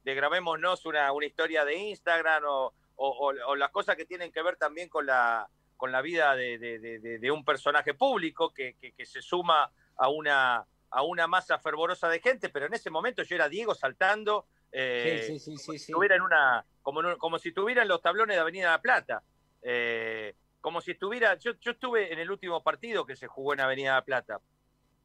de, 0.04 0.16
grabémonos 0.16 0.86
una, 0.86 1.12
una, 1.12 1.26
historia 1.26 1.66
de 1.66 1.76
Instagram 1.76 2.44
o, 2.48 2.74
o, 2.96 3.56
las 3.56 3.72
cosas 3.72 3.96
que 3.96 4.06
tienen 4.06 4.32
que 4.32 4.42
ver 4.42 4.56
también 4.56 4.88
con 4.88 5.06
la, 5.06 5.48
con 5.76 5.92
la 5.92 6.02
vida 6.02 6.36
de, 6.36 7.32
un 7.32 7.44
personaje 7.44 7.94
público 7.94 8.54
que, 8.54 8.76
que, 8.80 9.06
se 9.06 9.22
suma 9.22 9.72
a 9.98 10.10
una, 10.10 10.66
a 10.90 11.02
una 11.04 11.28
masa 11.28 11.60
fervorosa 11.60 12.08
de 12.08 12.20
gente, 12.20 12.50
pero 12.50 12.68
en 12.68 12.74
ese 12.74 12.90
momento 12.90 13.24
yo 13.24 13.36
era 13.36 13.50
Diego 13.50 13.76
saltando, 13.76 14.46
eh, 14.72 15.24
sí, 15.28 15.40
sí, 15.40 15.58
sí, 15.58 15.92
como, 15.92 16.06
si 16.06 16.14
en 16.14 16.22
una, 16.22 16.66
como, 16.82 17.18
como 17.18 17.40
si 17.40 17.50
estuviera 17.50 17.82
en 17.82 17.88
los 17.88 18.02
tablones 18.02 18.36
de 18.36 18.42
Avenida 18.42 18.72
La 18.72 18.82
Plata. 18.82 19.24
Eh, 19.62 20.36
como 20.60 20.82
si 20.82 20.92
estuviera, 20.92 21.36
yo, 21.38 21.54
yo, 21.60 21.72
estuve 21.72 22.14
en 22.14 22.20
el 22.20 22.30
último 22.30 22.64
partido 22.64 23.06
que 23.06 23.16
se 23.16 23.28
jugó 23.28 23.54
en 23.54 23.62
Avenida 23.62 23.94
La 23.94 24.06
Plata. 24.06 24.40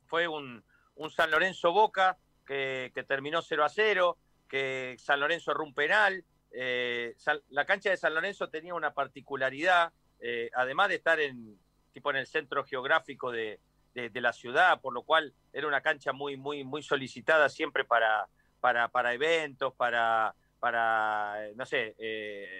Fue 0.06 0.28
un, 0.28 0.62
un 0.94 1.10
San 1.10 1.30
Lorenzo 1.30 1.72
Boca 1.72 2.18
que, 2.46 2.92
que, 2.94 3.02
terminó 3.02 3.42
0 3.42 3.64
a 3.64 3.68
0, 3.68 4.18
que 4.48 4.96
San 4.98 5.20
Lorenzo 5.20 5.50
erró 5.50 5.64
un 5.64 5.74
penal. 5.74 6.24
Eh, 6.52 7.16
la 7.50 7.64
cancha 7.64 7.90
de 7.90 7.96
San 7.96 8.14
Lorenzo 8.14 8.48
tenía 8.48 8.74
una 8.74 8.94
particularidad, 8.94 9.92
eh, 10.20 10.50
además 10.54 10.88
de 10.90 10.94
estar 10.96 11.18
en, 11.20 11.58
tipo 11.92 12.10
en 12.10 12.16
el 12.16 12.26
centro 12.26 12.64
geográfico 12.64 13.32
de, 13.32 13.58
de, 13.94 14.20
la 14.20 14.32
ciudad, 14.32 14.80
por 14.80 14.92
lo 14.92 15.02
cual 15.02 15.34
era 15.52 15.66
una 15.66 15.80
cancha 15.80 16.12
muy, 16.12 16.36
muy, 16.36 16.64
muy 16.64 16.82
solicitada 16.82 17.48
siempre 17.48 17.84
para, 17.84 18.28
para, 18.66 18.88
para 18.88 19.14
eventos, 19.14 19.72
para, 19.74 20.34
para 20.58 21.36
no 21.54 21.64
sé, 21.64 21.94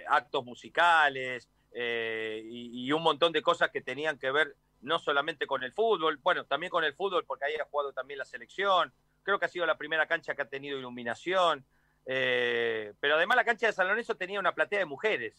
actos 0.07 0.45
musicales, 0.45 1.49
eh, 1.79 2.41
y, 2.43 2.91
un 2.91 3.03
montón 3.03 3.31
de 3.31 3.41
cosas 3.41 3.69
que 3.69 3.81
tenían 3.81 4.17
que 4.17 4.31
ver 4.31 4.55
no 4.81 4.99
solamente 4.99 5.45
con 5.45 5.63
el 5.63 5.73
fútbol, 5.73 6.17
bueno, 6.23 6.45
también 6.45 6.69
con 6.71 6.83
el 6.83 6.93
fútbol 6.93 7.25
porque 7.25 7.45
ahí 7.45 7.53
ha 7.55 7.65
jugado 7.65 7.93
también 7.93 8.17
la 8.17 8.25
selección, 8.25 8.91
creo 9.21 9.37
que 9.37 9.45
ha 9.45 9.49
sido 9.49 9.65
la 9.65 9.77
primera 9.77 10.07
cancha 10.07 10.33
que 10.33 10.41
ha 10.41 10.49
tenido 10.49 10.79
iluminación, 10.79 11.65
eh, 12.05 12.93
pero 12.99 13.15
además 13.15 13.37
la 13.37 13.43
cancha 13.43 13.67
de 13.67 13.73
San 13.73 13.87
Lorenzo 13.87 14.15
tenía 14.15 14.39
una 14.39 14.55
platea 14.55 14.79
de 14.79 14.85
mujeres. 14.85 15.35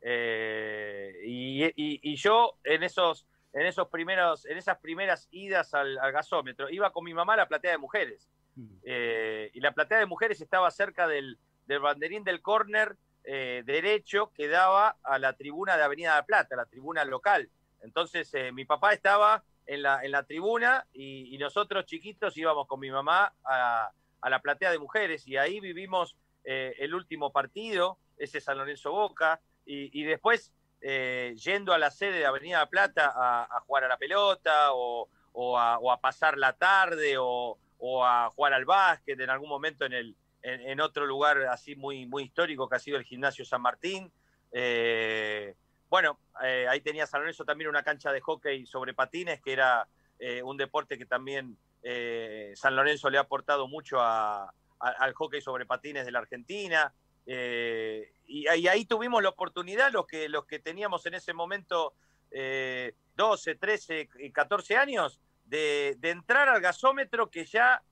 Eh, 0.00 1.20
y, 1.24 2.16
yo 2.16 2.56
en 2.62 2.82
esos, 2.82 3.26
en 3.52 3.66
esos 3.66 3.88
primeros, 3.88 4.46
en 4.46 4.56
esas 4.56 4.78
primeras 4.78 5.28
idas 5.32 5.74
al, 5.74 5.96
gasómetro, 6.12 6.70
iba 6.70 6.92
con 6.92 7.04
mi 7.04 7.12
mamá 7.12 7.34
a 7.34 7.38
la 7.38 7.48
platea 7.48 7.72
de 7.72 7.78
mujeres. 7.78 8.28
Mm. 8.56 8.76
y 9.52 9.60
la 9.60 9.72
platea 9.72 9.98
de 9.98 10.06
mujeres 10.06 10.40
estaba 10.40 10.70
cerca 10.70 11.08
del, 11.08 11.38
del 11.66 11.80
banderín 11.80 12.22
del 12.24 12.40
córner 12.40 12.96
eh, 13.26 13.62
derecho 13.64 14.32
que 14.34 14.48
daba 14.48 14.98
a 15.02 15.18
la 15.18 15.32
tribuna 15.32 15.78
de 15.78 15.82
Avenida 15.82 16.10
de 16.10 16.16
la 16.16 16.26
Plata, 16.26 16.56
la 16.56 16.66
tribuna 16.66 17.06
local. 17.06 17.48
Entonces 17.80 18.32
eh, 18.34 18.52
mi 18.52 18.66
papá 18.66 18.92
estaba 18.92 19.42
en 19.64 19.82
la, 19.82 20.04
en 20.04 20.10
la 20.10 20.24
tribuna 20.24 20.86
y, 20.92 21.38
nosotros 21.38 21.86
chiquitos 21.86 22.36
íbamos 22.36 22.66
con 22.66 22.80
mi 22.80 22.90
mamá 22.90 23.34
a, 23.44 23.90
la 24.28 24.40
platea 24.40 24.70
de 24.70 24.78
mujeres 24.78 25.26
y 25.26 25.38
ahí 25.38 25.60
vivimos 25.60 26.16
eh, 26.44 26.74
el 26.78 26.94
último 26.94 27.32
partido, 27.32 27.98
ese 28.18 28.40
San 28.40 28.58
Lorenzo 28.58 28.92
Boca, 28.92 29.40
y, 29.66 30.04
después 30.04 30.52
yendo 30.80 31.72
a 31.72 31.78
la 31.78 31.90
sede 31.90 32.18
de 32.18 32.26
Avenida 32.26 32.58
de 32.58 32.64
la 32.64 32.70
Plata 32.70 33.12
a, 33.14 33.60
jugar 33.60 33.84
a 33.84 33.88
la 33.88 33.96
pelota 33.96 34.72
o, 34.74 35.08
a, 35.58 36.00
pasar 36.00 36.36
la 36.36 36.52
tarde 36.52 37.16
o, 37.18 37.58
o 37.86 38.02
a 38.02 38.30
jugar 38.30 38.54
al 38.54 38.64
básquet 38.64 39.20
en 39.20 39.28
algún 39.28 39.50
momento 39.50 39.84
en 39.84 39.92
el, 39.92 40.16
en, 40.40 40.80
otro 40.80 41.04
lugar 41.04 41.42
así 41.42 41.76
muy, 41.76 42.06
muy 42.06 42.24
histórico 42.24 42.66
que 42.66 42.76
ha 42.76 42.78
sido 42.78 42.96
el 42.96 43.04
Gimnasio 43.04 43.44
San 43.44 43.60
Martín. 43.60 44.10
Eh, 44.52 45.54
bueno, 45.90 46.18
eh, 46.42 46.66
ahí 46.66 46.80
tenía 46.80 47.06
San 47.06 47.20
Lorenzo 47.20 47.44
también 47.44 47.68
una 47.68 47.82
cancha 47.82 48.10
de 48.10 48.22
hockey 48.22 48.64
sobre 48.64 48.94
patines, 48.94 49.42
que 49.42 49.52
era 49.52 49.86
eh, 50.18 50.42
un 50.42 50.56
deporte 50.56 50.96
que 50.96 51.04
también 51.04 51.58
San 52.54 52.74
Lorenzo 52.74 53.10
le 53.10 53.18
ha 53.18 53.22
aportado 53.22 53.68
mucho 53.68 54.00
al 54.00 55.12
hockey 55.12 55.42
sobre 55.42 55.66
patines 55.66 56.06
de 56.06 56.12
la 56.12 56.20
Argentina. 56.20 56.94
Y, 57.26 58.46
ahí 58.46 58.86
tuvimos 58.86 59.22
la 59.22 59.28
oportunidad, 59.28 59.92
los 59.92 60.06
que, 60.06 60.30
los 60.30 60.46
que 60.46 60.58
teníamos 60.58 61.04
en 61.04 61.12
ese 61.12 61.34
momento 61.34 61.92
12, 62.30 63.56
13, 63.56 64.08
14 64.32 64.76
años, 64.78 65.20
de, 65.44 65.96
entrar 66.02 66.48
al 66.48 66.60
gasómetro 66.60 67.30
que 67.30 67.44
ya 67.44 67.82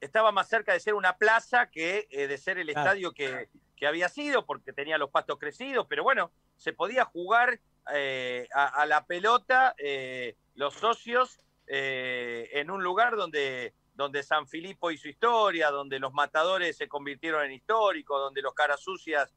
estaba 0.00 0.32
más 0.32 0.48
cerca 0.48 0.72
de 0.72 0.80
ser 0.80 0.94
una 0.94 1.16
plaza 1.16 1.70
que 1.70 2.06
de 2.10 2.38
ser 2.38 2.58
el 2.58 2.68
estadio 2.68 3.12
que, 3.12 3.48
que 3.76 3.86
había 3.86 4.08
sido, 4.08 4.46
porque 4.46 4.72
tenía 4.72 4.98
los 4.98 5.10
pastos 5.10 5.38
crecidos, 5.38 5.86
pero 5.88 6.02
bueno, 6.02 6.32
se 6.56 6.72
podía 6.72 7.04
jugar 7.04 7.60
eh, 7.92 8.48
a, 8.52 8.84
la 8.86 9.06
pelota 9.06 9.74
eh, 9.78 10.34
los 10.56 10.74
socios 10.74 11.38
eh, 11.68 12.48
en 12.54 12.70
un 12.70 12.82
lugar 12.82 13.14
donde, 13.16 13.74
donde 13.94 14.22
San 14.22 14.48
Filipo 14.48 14.90
hizo 14.90 15.08
historia, 15.08 15.70
donde 15.70 16.00
los 16.00 16.12
matadores 16.12 16.76
se 16.76 16.88
convirtieron 16.88 17.44
en 17.44 17.52
históricos, 17.52 18.18
donde 18.18 18.42
los 18.42 18.54
caras 18.54 18.80
sucias 18.80 19.32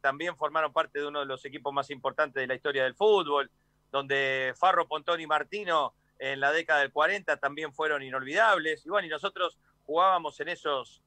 también 0.00 0.36
formaron 0.36 0.72
parte 0.72 0.98
de 0.98 1.06
uno 1.06 1.20
de 1.20 1.26
los 1.26 1.44
equipos 1.44 1.72
más 1.72 1.90
importantes 1.90 2.40
de 2.40 2.46
la 2.46 2.54
historia 2.54 2.82
del 2.82 2.94
fútbol, 2.94 3.50
donde 3.92 4.52
Farro, 4.56 4.88
Pontón 4.88 5.20
y 5.20 5.26
Martino 5.26 5.94
en 6.18 6.40
la 6.40 6.52
década 6.52 6.80
del 6.80 6.92
40 6.92 7.36
también 7.38 7.72
fueron 7.72 8.02
inolvidables. 8.02 8.84
Y 8.86 8.88
bueno, 8.88 9.06
y 9.06 9.10
nosotros 9.10 9.58
jugábamos 9.84 10.38
en 10.40 10.48
esos, 10.48 11.02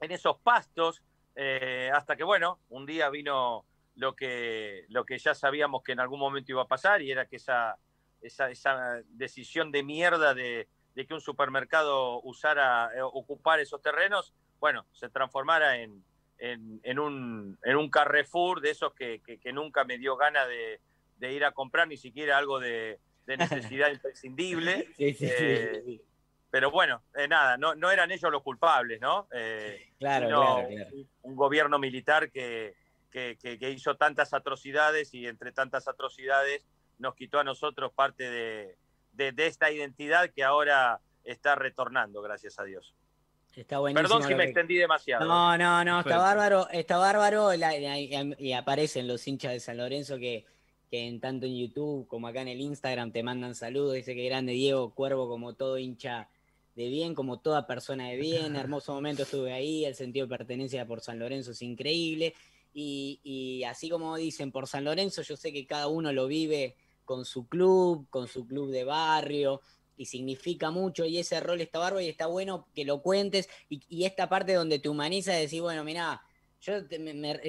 en 0.00 0.12
esos 0.12 0.38
pastos 0.38 1.02
eh, 1.34 1.90
hasta 1.94 2.16
que, 2.16 2.24
bueno, 2.24 2.58
un 2.68 2.86
día 2.86 3.10
vino 3.10 3.64
lo 3.94 4.14
que, 4.14 4.86
lo 4.88 5.04
que 5.04 5.18
ya 5.18 5.34
sabíamos 5.34 5.82
que 5.82 5.92
en 5.92 6.00
algún 6.00 6.20
momento 6.20 6.52
iba 6.52 6.62
a 6.62 6.68
pasar 6.68 7.02
y 7.02 7.10
era 7.10 7.26
que 7.26 7.36
esa, 7.36 7.78
esa, 8.22 8.50
esa 8.50 9.00
decisión 9.08 9.70
de 9.70 9.82
mierda 9.82 10.34
de, 10.34 10.68
que 10.94 11.14
un 11.14 11.20
supermercado 11.20 12.20
usara, 12.22 12.90
eh, 12.94 13.02
ocupar 13.02 13.60
esos 13.60 13.80
terrenos, 13.80 14.34
bueno, 14.58 14.84
se 14.92 15.08
transformara 15.10 15.78
en, 15.78 16.02
en, 16.38 16.98
un, 16.98 17.58
en 17.62 17.76
un 17.76 17.90
Carrefour 17.90 18.60
de 18.60 18.70
esos 18.70 18.92
que, 18.94 19.20
que, 19.20 19.52
nunca 19.52 19.84
me 19.84 19.98
dio 19.98 20.16
gana 20.16 20.46
de, 20.46 20.80
ir 21.32 21.44
a 21.44 21.52
comprar 21.52 21.88
ni 21.88 21.96
siquiera 21.96 22.38
algo 22.38 22.58
de, 22.58 22.98
necesidad 23.36 23.90
imprescindible. 23.90 24.88
sí, 24.96 25.14
sí, 25.14 25.26
sí. 25.26 25.34
Eh, 25.36 26.00
pero 26.50 26.70
bueno, 26.70 27.02
eh, 27.14 27.28
nada, 27.28 27.56
no, 27.56 27.74
no 27.74 27.90
eran 27.90 28.10
ellos 28.10 28.30
los 28.32 28.42
culpables, 28.42 29.00
¿no? 29.00 29.28
Eh, 29.32 29.92
claro, 29.98 30.28
claro, 30.28 30.68
Un, 31.22 31.36
gobierno 31.36 31.78
militar 31.78 32.30
que, 32.30 32.74
que, 33.10 33.70
hizo 33.70 33.96
tantas 33.96 34.32
atrocidades 34.32 35.12
y 35.12 35.26
entre 35.26 35.52
tantas 35.52 35.88
atrocidades 35.88 36.66
nos 36.98 37.14
quitó 37.14 37.38
a 37.38 37.44
nosotros 37.44 37.92
parte 37.92 38.30
de, 38.30 38.76
de, 39.12 39.46
esta 39.46 39.70
identidad 39.70 40.30
que 40.30 40.42
ahora 40.42 41.00
está 41.22 41.54
retornando, 41.54 42.22
gracias 42.22 42.58
a 42.58 42.64
Dios. 42.64 42.94
Está 43.54 43.78
buenísimo. 43.78 44.08
Perdón 44.08 44.28
si 44.28 44.34
me 44.34 44.44
extendí 44.44 44.76
demasiado. 44.76 45.26
No, 45.26 45.58
no, 45.58 45.84
no, 45.84 46.00
está 46.00 46.16
bárbaro, 46.16 46.68
está 46.70 46.96
bárbaro 46.96 47.50
y, 47.54 48.52
aparecen 48.52 49.08
los 49.08 49.26
hinchas 49.26 49.52
de 49.52 49.60
San 49.60 49.76
Lorenzo 49.76 50.16
que, 50.16 50.46
que 50.90 51.06
en 51.06 51.20
tanto 51.20 51.46
en 51.46 51.56
YouTube 51.56 52.06
como 52.06 52.28
acá 52.28 52.42
en 52.42 52.48
el 52.48 52.60
Instagram 52.60 53.12
te 53.12 53.22
mandan 53.22 53.54
saludos, 53.54 53.94
dice 53.94 54.14
que 54.14 54.24
grande 54.24 54.52
Diego 54.52 54.94
Cuervo 54.94 55.28
como 55.28 55.54
todo 55.54 55.78
hincha 55.78 56.28
de 56.78 56.88
bien, 56.88 57.14
como 57.14 57.40
toda 57.40 57.66
persona 57.66 58.08
de 58.08 58.16
bien. 58.16 58.54
Hermoso 58.56 58.94
momento 58.94 59.24
estuve 59.24 59.52
ahí, 59.52 59.84
el 59.84 59.96
sentido 59.96 60.26
de 60.26 60.36
pertenencia 60.36 60.86
por 60.86 61.00
San 61.00 61.18
Lorenzo 61.18 61.50
es 61.50 61.60
increíble. 61.62 62.34
Y, 62.72 63.64
así 63.64 63.90
como 63.90 64.16
dicen 64.16 64.52
por 64.52 64.68
San 64.68 64.84
Lorenzo, 64.84 65.22
yo 65.22 65.36
sé 65.36 65.52
que 65.52 65.66
cada 65.66 65.88
uno 65.88 66.12
lo 66.12 66.28
vive 66.28 66.76
con 67.04 67.24
su 67.24 67.48
club, 67.48 68.06
con 68.08 68.28
su 68.28 68.46
club 68.46 68.70
de 68.70 68.84
barrio, 68.84 69.60
y 69.96 70.06
significa 70.06 70.70
mucho, 70.70 71.04
y 71.04 71.18
ese 71.18 71.40
rol 71.40 71.60
está 71.60 71.80
bárbaro 71.80 72.00
y 72.00 72.08
está 72.08 72.26
bueno 72.26 72.68
que 72.74 72.84
lo 72.84 73.02
cuentes, 73.02 73.48
y, 73.68 74.04
esta 74.04 74.28
parte 74.28 74.52
donde 74.52 74.78
te 74.78 74.88
humaniza 74.88 75.32
de 75.32 75.40
decir, 75.40 75.60
bueno, 75.60 75.82
mira, 75.82 76.22
yo 76.60 76.74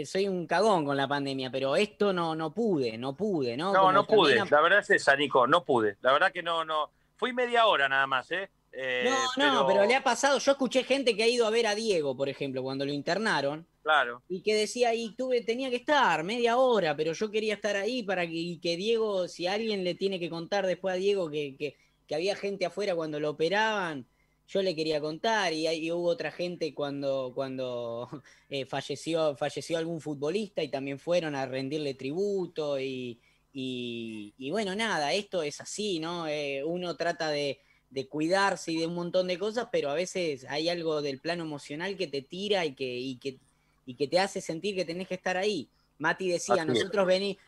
soy 0.06 0.28
un 0.28 0.46
cagón 0.46 0.86
con 0.86 0.96
la 0.96 1.08
pandemia, 1.08 1.50
pero 1.50 1.76
esto 1.76 2.14
no, 2.14 2.36
no 2.36 2.54
pude, 2.54 2.98
no 2.98 3.16
pude, 3.16 3.58
¿no? 3.58 3.74
No, 3.74 3.92
no 3.92 4.06
pude, 4.06 4.36
la 4.36 4.62
verdad 4.62 4.80
es 4.80 4.90
esa, 4.92 5.16
Nico, 5.16 5.48
no 5.48 5.64
pude, 5.64 5.98
la 6.02 6.14
verdad 6.14 6.32
que 6.32 6.44
no, 6.44 6.64
no, 6.64 6.92
fui 7.16 7.34
media 7.34 7.66
hora 7.66 7.90
nada 7.90 8.08
más, 8.08 8.32
¿eh? 8.32 8.50
Eh, 8.72 9.10
no, 9.38 9.54
no, 9.54 9.68
pero... 9.68 9.86
le 9.86 9.96
ha 9.96 10.04
pasado. 10.04 10.38
Yo 10.40 10.52
escuché 10.52 10.84
gente 10.84 11.16
que 11.16 11.24
ha 11.24 11.28
ido 11.28 11.46
a 11.46 11.50
ver 11.50 11.68
a 11.68 11.76
Diego, 11.76 12.16
por 12.16 12.30
ejemplo, 12.30 12.64
cuando 12.64 12.86
lo 12.86 12.94
internaron. 12.94 13.66
Claro. 13.82 14.22
Y 14.30 14.42
que 14.42 14.54
decía, 14.54 14.94
y 14.94 15.16
tuve, 15.16 15.42
tenía 15.42 15.70
que 15.70 15.78
estar 15.78 16.24
media 16.24 16.58
hora, 16.58 16.96
pero 16.96 17.14
yo 17.14 17.32
quería 17.32 17.56
estar 17.56 17.76
ahí 17.76 18.04
para 18.04 18.28
que, 18.28 18.60
que 18.62 18.78
Diego, 18.78 19.28
si 19.28 19.48
alguien 19.48 19.84
le 19.84 19.96
tiene 19.96 20.20
que 20.20 20.30
contar 20.30 20.66
después 20.66 20.94
a 20.94 20.98
Diego 20.98 21.30
que, 21.30 21.56
que, 21.58 21.76
había 22.14 22.36
gente 22.36 22.66
afuera 22.66 22.96
cuando 22.96 23.20
lo 23.20 23.30
operaban, 23.30 24.08
yo 24.50 24.62
le 24.62 24.76
quería 24.76 25.00
contar. 25.00 25.54
Y, 25.54 25.92
hubo 25.92 26.10
otra 26.10 26.32
gente 26.32 26.74
cuando, 26.74 27.32
cuando 27.34 28.10
eh, 28.50 28.66
falleció, 28.66 29.36
falleció 29.38 29.78
algún 29.78 30.02
futbolista 30.02 30.62
y 30.62 30.70
también 30.70 31.00
fueron 31.00 31.36
a 31.36 31.46
rendirle 31.46 31.94
tributo. 31.94 32.80
Y, 32.80 33.22
y, 33.54 34.50
bueno, 34.52 34.76
nada, 34.76 35.14
esto 35.14 35.42
es 35.42 35.62
así, 35.62 36.00
¿no? 36.00 36.28
Eh, 36.28 36.64
uno 36.64 36.96
trata 36.98 37.30
de 37.30 37.62
de 37.90 38.08
cuidarse 38.08 38.72
y 38.72 38.78
de 38.78 38.88
un 38.88 38.96
montón 38.96 39.28
de 39.28 39.40
cosas, 39.40 39.68
pero 39.72 39.90
a 39.90 39.96
veces 39.96 40.46
hay 40.50 40.70
algo 40.70 41.02
del 41.02 41.20
plano 41.20 41.44
emocional 41.44 41.98
que 41.98 42.08
te 42.08 42.22
tira 42.22 42.66
y 42.66 42.76
que, 42.76 42.98
y 42.98 43.18
que, 43.18 43.40
y 43.86 43.96
que 43.96 44.08
te 44.08 44.20
hace 44.20 44.42
sentir 44.42 44.76
que 44.76 44.86
tenés 44.86 45.08
que 45.08 45.16
estar 45.16 45.38
ahí. 45.38 45.70
Mati 45.98 46.30
decía, 46.30 46.64
nosotros 46.64 47.06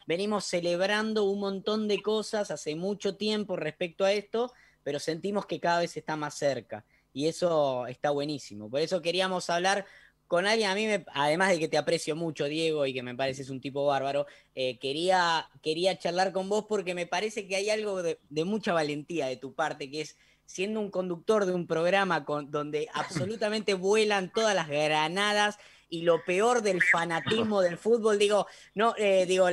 venimos 0.08 0.46
celebrando 0.46 1.24
un 1.24 1.40
montón 1.40 1.88
de 1.88 2.02
cosas 2.02 2.52
hace 2.52 2.76
mucho 2.76 3.16
tiempo 3.16 3.56
respecto 3.56 4.04
a 4.04 4.12
esto, 4.12 4.52
pero 4.84 5.00
sentimos 5.00 5.46
que 5.46 5.60
cada 5.60 5.80
vez 5.80 5.96
está 5.96 6.18
más 6.18 6.34
cerca. 6.34 6.84
Y 7.14 7.28
eso 7.28 7.88
está 7.88 8.12
buenísimo. 8.12 8.70
Por 8.70 8.82
eso 8.82 9.02
queríamos 9.02 9.50
hablar 9.50 9.86
con 10.28 10.48
alguien, 10.48 10.70
a 10.70 10.76
mí, 10.76 10.88
me, 10.88 11.04
además 11.14 11.50
de 11.50 11.60
que 11.60 11.68
te 11.68 11.78
aprecio 11.78 12.16
mucho, 12.16 12.46
Diego, 12.46 12.86
y 12.86 12.94
que 12.94 13.04
me 13.04 13.16
pareces 13.16 13.50
un 13.50 13.60
tipo 13.60 13.86
bárbaro, 13.86 14.28
eh, 14.56 14.80
quería, 14.80 15.50
quería 15.62 15.98
charlar 16.00 16.32
con 16.32 16.48
vos 16.48 16.68
porque 16.70 16.96
me 16.96 17.06
parece 17.06 17.48
que 17.48 17.58
hay 17.58 17.70
algo 17.70 18.02
de, 18.02 18.18
de 18.30 18.46
mucha 18.46 18.72
valentía 18.72 19.28
de 19.28 19.36
tu 19.36 19.54
parte, 19.54 19.92
que 19.92 20.00
es 20.00 20.16
siendo 20.46 20.80
un 20.80 20.90
conductor 20.90 21.46
de 21.46 21.54
un 21.54 21.68
programa 21.68 22.24
con, 22.24 22.50
donde 22.50 22.88
absolutamente 22.94 23.74
vuelan 23.74 24.32
todas 24.32 24.56
las 24.56 24.70
granadas 24.70 25.58
y 25.92 26.04
lo 26.04 26.24
peor 26.24 26.62
del 26.62 26.82
fanatismo 26.82 27.60
del 27.62 27.78
fútbol, 27.78 28.18
digo, 28.18 28.48
no, 28.76 28.96
eh, 28.98 29.26
digo, 29.26 29.50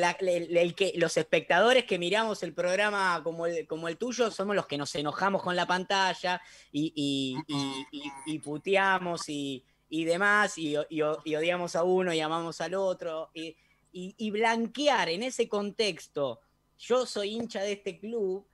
los 0.94 1.16
espectadores 1.16 1.84
que 1.84 1.98
miramos 1.98 2.44
el 2.44 2.54
programa 2.54 3.20
como 3.24 3.46
el, 3.46 3.66
como 3.66 3.88
el 3.88 3.96
tuyo 3.96 4.30
somos 4.30 4.54
los 4.54 4.68
que 4.68 4.78
nos 4.78 4.94
enojamos 4.94 5.42
con 5.42 5.56
la 5.56 5.66
pantalla 5.66 6.40
y, 6.70 7.36
y, 8.24 8.38
puteamos 8.38 9.28
y, 9.28 9.64
demás, 9.90 10.56
y, 10.58 10.76
odiamos 10.76 11.74
a 11.74 11.82
uno 11.82 12.14
y 12.14 12.20
amamos 12.20 12.60
al 12.60 12.74
otro, 12.74 13.30
y 13.34 14.30
blanquear 14.30 15.08
en 15.08 15.24
ese 15.24 15.48
contexto, 15.48 16.40
yo 16.78 17.04
soy 17.04 17.34
hincha 17.34 17.62
de 17.62 17.72
este 17.72 17.98
club, 17.98 18.46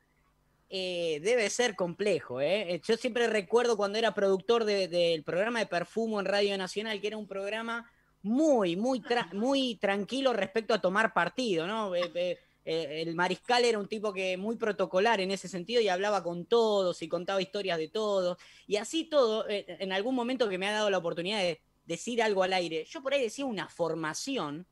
eh, 0.68 1.20
debe 1.22 1.50
ser 1.50 1.76
complejo. 1.76 2.40
¿eh? 2.40 2.80
Yo 2.84 2.96
siempre 2.96 3.26
recuerdo 3.26 3.76
cuando 3.76 3.98
era 3.98 4.14
productor 4.14 4.64
del 4.64 5.22
programa 5.22 5.58
de 5.60 5.66
Perfumo 5.66 6.20
en 6.20 6.26
Radio 6.26 6.56
Nacional, 6.56 7.00
que 7.00 7.08
era 7.08 7.16
un 7.16 7.26
programa 7.26 7.90
muy, 8.22 8.74
muy, 8.76 9.02
muy 9.32 9.76
tranquilo 9.76 10.32
respecto 10.32 10.74
a 10.74 10.80
tomar 10.80 11.12
partido. 11.12 11.94
Eh, 11.94 12.38
el 12.64 13.14
mariscal 13.14 13.64
era 13.64 13.78
un 13.78 13.88
tipo 13.88 14.12
que 14.12 14.38
muy 14.38 14.56
protocolar 14.56 15.20
en 15.20 15.30
ese 15.30 15.48
sentido 15.48 15.82
y 15.82 15.88
hablaba 15.88 16.22
con 16.22 16.46
todos 16.46 17.02
y 17.02 17.08
contaba 17.08 17.42
historias 17.42 17.78
de 17.78 17.88
todos. 17.88 18.38
Y 18.66 18.76
así 18.76 19.04
todo, 19.04 19.44
en 19.48 19.92
algún 19.92 20.14
momento 20.14 20.48
que 20.48 20.58
me 20.58 20.66
ha 20.68 20.72
dado 20.72 20.88
la 20.88 20.98
oportunidad 20.98 21.40
de 21.40 21.60
decir 21.84 22.22
algo 22.22 22.42
al 22.42 22.54
aire, 22.54 22.84
yo 22.86 23.02
por 23.02 23.12
ahí 23.12 23.20
decía 23.20 23.44
una 23.44 23.68
formación 23.68 24.66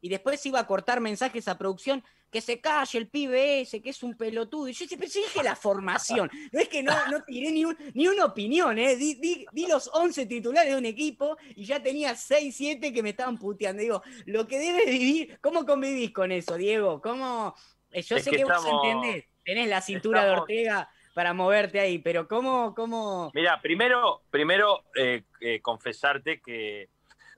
y 0.00 0.08
después 0.08 0.44
iba 0.46 0.60
a 0.60 0.66
cortar 0.66 1.00
mensajes 1.00 1.48
a 1.48 1.58
producción 1.58 2.04
que 2.30 2.40
se 2.40 2.60
calle 2.60 2.98
el 2.98 3.08
pibe 3.08 3.60
ese, 3.60 3.80
que 3.80 3.90
es 3.90 4.02
un 4.02 4.16
pelotudo. 4.16 4.68
Y 4.68 4.72
yo 4.72 4.86
siempre 4.86 5.08
dije 5.08 5.42
la 5.42 5.56
formación. 5.56 6.30
No 6.52 6.60
es 6.60 6.68
que 6.68 6.82
no, 6.82 6.94
no 7.10 7.22
tiré 7.24 7.50
ni, 7.50 7.64
ni 7.94 8.08
una 8.08 8.24
opinión, 8.24 8.78
¿eh? 8.78 8.96
Di, 8.96 9.46
di, 9.52 9.66
los 9.66 9.90
11 9.92 10.26
titulares 10.26 10.72
de 10.72 10.78
un 10.78 10.86
equipo 10.86 11.36
y 11.54 11.64
ya 11.64 11.82
tenía 11.82 12.14
6, 12.14 12.54
7 12.56 12.92
que 12.92 13.02
me 13.02 13.10
estaban 13.10 13.38
puteando. 13.38 13.82
Digo, 13.82 14.02
lo 14.26 14.46
que 14.46 14.58
debe 14.58 14.86
vivir, 14.90 15.38
¿cómo 15.40 15.66
convivís 15.66 16.12
con 16.12 16.32
eso, 16.32 16.56
Diego? 16.56 17.00
¿Cómo? 17.02 17.54
Eh, 17.90 18.02
yo 18.02 18.18
sé 18.18 18.30
que, 18.30 18.44
vos 18.44 18.64
entendés, 18.66 19.26
tenés 19.44 19.68
la 19.68 19.80
cintura 19.80 20.24
de 20.24 20.30
Ortega 20.32 20.88
para 21.14 21.34
moverte 21.34 21.80
ahí, 21.80 21.98
pero 21.98 22.28
¿cómo? 22.28 22.74
cómo... 22.74 23.30
Mira, 23.34 23.60
primero, 23.60 24.22
primero 24.30 24.84
eh, 24.94 25.24
eh, 25.40 25.60
confesarte 25.60 26.40
que 26.40 26.88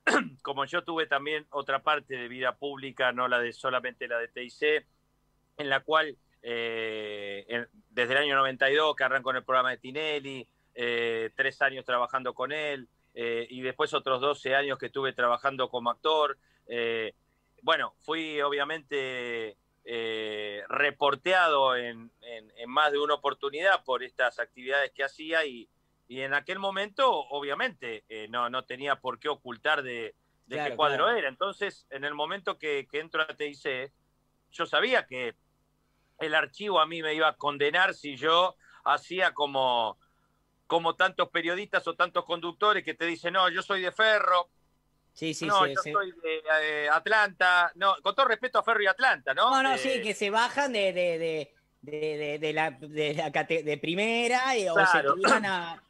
como 0.43 0.65
yo 0.65 0.83
tuve 0.85 1.07
también 1.07 1.47
otra 1.51 1.83
parte 1.83 2.17
de 2.17 2.29
vida 2.29 2.57
pública, 2.57 3.13
no 3.13 3.29
la 3.29 3.39
de 3.39 3.53
solamente 3.53 4.09
la 4.09 4.19
de 4.19 4.29
TIC, 4.29 4.87
en 5.57 5.69
la 5.69 5.81
cual 5.81 6.17
eh, 6.43 7.67
desde 7.91 8.13
el 8.13 8.19
año 8.19 8.37
92 8.37 8.97
que 8.97 9.05
arrancó 9.05 9.25
con 9.25 9.37
el 9.37 9.45
programa 9.45 9.71
de 9.71 9.79
Tinelli, 9.79 10.47
eh, 10.75 11.31
tres 11.37 11.61
años 11.63 11.85
trabajando 11.85 12.33
con 12.35 12.53
él, 12.53 12.89
eh, 13.15 13.47
y 13.51 13.61
después 13.61 13.93
otros 13.93 14.21
12 14.21 14.55
años 14.55 14.79
que 14.79 14.87
estuve 14.87 15.13
trabajando 15.13 15.69
como 15.69 15.91
actor. 15.91 16.39
bueno, 17.63 17.95
fui 17.99 18.41
obviamente 18.41 19.57
eh, 19.85 20.63
reporteado 20.69 21.75
en, 21.75 22.13
más 22.67 22.93
de 22.93 22.99
una 22.99 23.15
oportunidad 23.15 23.83
por 23.83 24.03
estas 24.03 24.39
actividades 24.39 24.93
que 24.93 25.03
hacía 25.03 25.45
y, 25.47 25.69
en 26.19 26.35
aquel 26.35 26.59
momento, 26.59 27.09
obviamente, 27.09 28.05
eh, 28.09 28.27
no, 28.29 28.51
no 28.51 28.65
tenía 28.65 28.97
por 28.97 29.21
qué 29.21 29.29
ocultar 29.29 29.85
de, 29.85 30.17
qué 30.49 30.75
cuadro 30.75 31.09
era. 31.09 31.29
Entonces, 31.29 31.87
en 31.89 32.03
el 32.03 32.15
momento 32.15 32.59
que, 32.59 32.89
entro 32.93 33.23
a 33.23 33.29
TIC, 33.29 33.93
yo 34.51 34.67
sabía 34.67 35.07
que 35.07 35.37
el 36.19 36.35
archivo 36.35 36.81
a 36.81 36.87
mí 36.87 37.01
me 37.01 37.15
iba 37.15 37.29
a 37.29 37.37
condenar 37.37 37.95
si 37.95 38.17
yo 38.17 38.57
hacía 38.85 39.33
como, 39.35 39.99
como 40.67 40.97
tantos 40.97 41.29
periodistas 41.29 41.87
o 41.87 41.95
tantos 41.95 42.25
conductores 42.25 42.83
que 42.83 42.95
te 42.95 43.07
dicen, 43.07 43.35
no, 43.35 43.49
yo 43.49 43.63
soy 43.63 43.81
de 43.81 43.93
Ferro, 43.93 44.51
Sí, 45.13 45.35
sí, 45.35 45.45
no, 45.47 45.65
sí, 45.65 45.75
yo 45.75 45.93
soy 45.93 46.13
de 46.23 46.43
eh, 46.63 46.89
Atlanta. 46.89 47.73
No, 47.75 47.97
con 48.01 48.15
todo 48.15 48.27
respeto 48.27 48.61
a 48.61 48.63
Ferro 48.63 48.81
y 48.81 48.87
Atlanta, 48.87 49.35
¿no? 49.35 49.51
No, 49.51 49.63
no, 49.63 49.77
sí, 49.77 49.91
eh, 49.91 50.03
que 50.03 50.15
se 50.15 50.31
bajan 50.31 50.73
de, 50.73 50.93
de, 50.93 51.53
de, 51.83 52.39
de, 52.41 52.53
la, 52.53 52.71
de, 52.71 53.15
la, 53.15 53.31
de 53.31 53.79
primera 53.79 54.57
y, 54.57 54.69
o 54.69 54.75
se 54.75 55.03
tiran 55.17 55.47
a. 55.47 55.83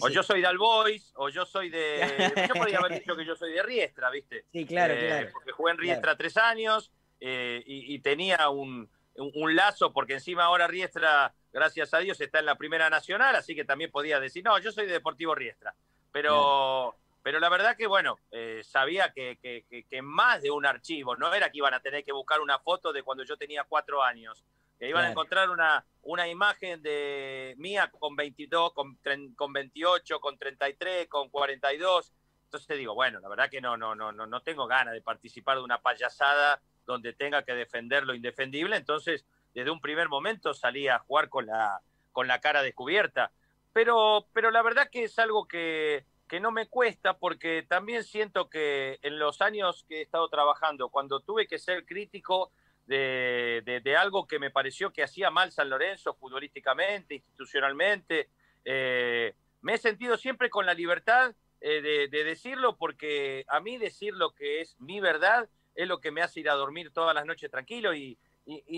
o 0.00 0.08
yo 0.08 0.22
soy 0.22 0.40
de 0.40 0.46
Albois, 0.46 1.12
o 1.16 1.28
yo 1.28 1.46
soy 1.46 1.70
de. 1.70 2.32
Yo 2.48 2.54
podría 2.54 2.78
haber 2.78 2.92
dicho 3.00 3.16
que 3.16 3.24
yo 3.24 3.36
soy 3.36 3.52
de 3.52 3.62
Riestra, 3.62 4.10
¿viste? 4.10 4.44
Sí, 4.52 4.66
claro, 4.66 4.94
eh, 4.94 5.06
claro. 5.06 5.28
Porque 5.32 5.52
jugué 5.52 5.72
en 5.72 5.78
Riestra 5.78 6.16
tres 6.16 6.36
años 6.36 6.90
y, 7.20 7.94
y, 7.94 7.98
tenía 8.00 8.48
un, 8.50 8.88
un, 9.14 9.56
lazo, 9.56 9.92
porque 9.92 10.14
encima 10.14 10.44
ahora 10.44 10.66
Riestra, 10.66 11.34
gracias 11.52 11.94
a 11.94 11.98
Dios, 11.98 12.20
está 12.20 12.40
en 12.40 12.46
la 12.46 12.56
Primera 12.56 12.90
Nacional, 12.90 13.34
así 13.36 13.54
que 13.54 13.64
también 13.64 13.90
podía 13.90 14.20
decir, 14.20 14.44
no, 14.44 14.58
yo 14.58 14.70
soy 14.72 14.86
de 14.86 14.92
Deportivo 14.92 15.34
Riestra. 15.34 15.74
Pero. 16.12 16.96
Pero 17.26 17.40
la 17.40 17.48
verdad 17.48 17.76
que, 17.76 17.88
bueno, 17.88 18.20
eh, 18.30 18.62
sabía 18.62 19.12
que, 19.12 19.36
que, 19.42 20.00
más 20.00 20.42
de 20.42 20.52
un 20.52 20.64
archivo, 20.64 21.16
no 21.16 21.34
era 21.34 21.50
que 21.50 21.58
iban 21.58 21.74
a 21.74 21.80
tener 21.80 22.04
que 22.04 22.12
buscar 22.12 22.40
una 22.40 22.60
foto 22.60 22.92
de 22.92 23.02
cuando 23.02 23.24
yo 23.24 23.36
tenía 23.36 23.64
cuatro 23.64 24.00
años, 24.00 24.44
que 24.78 24.88
iban 24.88 25.04
a 25.04 25.10
encontrar 25.10 25.50
una, 25.50 25.84
una 26.02 26.28
imagen 26.28 26.82
de 26.82 27.54
mía 27.58 27.90
con 27.98 28.14
22, 28.14 28.72
con, 28.72 28.98
con 29.34 29.52
28, 29.52 30.20
con 30.20 30.38
33, 30.38 31.08
con 31.08 31.28
42. 31.30 32.12
Entonces 32.44 32.66
te 32.66 32.76
digo, 32.76 32.94
bueno, 32.94 33.20
la 33.20 33.28
verdad 33.28 33.50
que 33.50 33.60
no, 33.60 33.76
no, 33.76 33.94
no, 33.94 34.12
no, 34.12 34.26
no 34.26 34.40
tengo 34.42 34.66
ganas 34.66 34.94
de 34.94 35.02
participar 35.02 35.56
de 35.56 35.64
una 35.64 35.80
payasada 35.80 36.60
donde 36.84 37.12
tenga 37.12 37.42
que 37.42 37.54
defender 37.54 38.04
lo 38.04 38.14
indefendible. 38.14 38.76
Entonces, 38.76 39.26
desde 39.54 39.70
un 39.70 39.80
primer 39.80 40.08
momento 40.08 40.54
salí 40.54 40.88
a 40.88 40.98
jugar 41.00 41.28
con 41.28 41.46
la, 41.46 41.80
con 42.12 42.28
la 42.28 42.40
cara 42.40 42.62
descubierta. 42.62 43.32
Pero, 43.72 44.26
pero 44.32 44.50
la 44.50 44.62
verdad 44.62 44.88
que 44.90 45.04
es 45.04 45.18
algo 45.18 45.46
que, 45.46 46.04
que 46.28 46.40
no 46.40 46.50
me 46.50 46.68
cuesta 46.68 47.18
porque 47.18 47.64
también 47.68 48.04
siento 48.04 48.48
que 48.48 48.98
en 49.02 49.18
los 49.18 49.40
años 49.42 49.84
que 49.88 49.98
he 49.98 50.02
estado 50.02 50.28
trabajando, 50.28 50.88
cuando 50.88 51.20
tuve 51.20 51.46
que 51.46 51.58
ser 51.58 51.84
crítico 51.84 52.52
de, 52.86 53.96
algo 53.98 54.26
que 54.26 54.38
me 54.38 54.50
pareció 54.50 54.92
que 54.92 55.02
hacía 55.02 55.30
mal 55.30 55.52
San 55.52 55.68
Lorenzo 55.68 56.14
futbolísticamente, 56.14 57.16
institucionalmente, 57.16 58.28
eh, 58.64 59.34
me 59.60 59.74
he 59.74 59.78
sentido 59.78 60.16
siempre 60.16 60.50
con 60.50 60.66
la 60.66 60.74
libertad 60.74 61.34
eh, 61.60 62.08
de, 62.10 62.24
decirlo 62.24 62.76
porque 62.76 63.44
a 63.48 63.60
mí 63.60 63.78
decir 63.78 64.14
lo 64.14 64.32
que 64.34 64.60
es 64.60 64.78
mi 64.78 65.00
verdad 65.00 65.48
es 65.74 65.88
lo 65.88 66.00
que 66.00 66.10
me 66.10 66.22
hace 66.22 66.40
ir 66.40 66.50
a 66.50 66.54
dormir 66.54 66.92
todas 66.92 67.14
las 67.14 67.26
noches 67.26 67.50
tranquilo 67.50 67.94
y, 67.94 68.18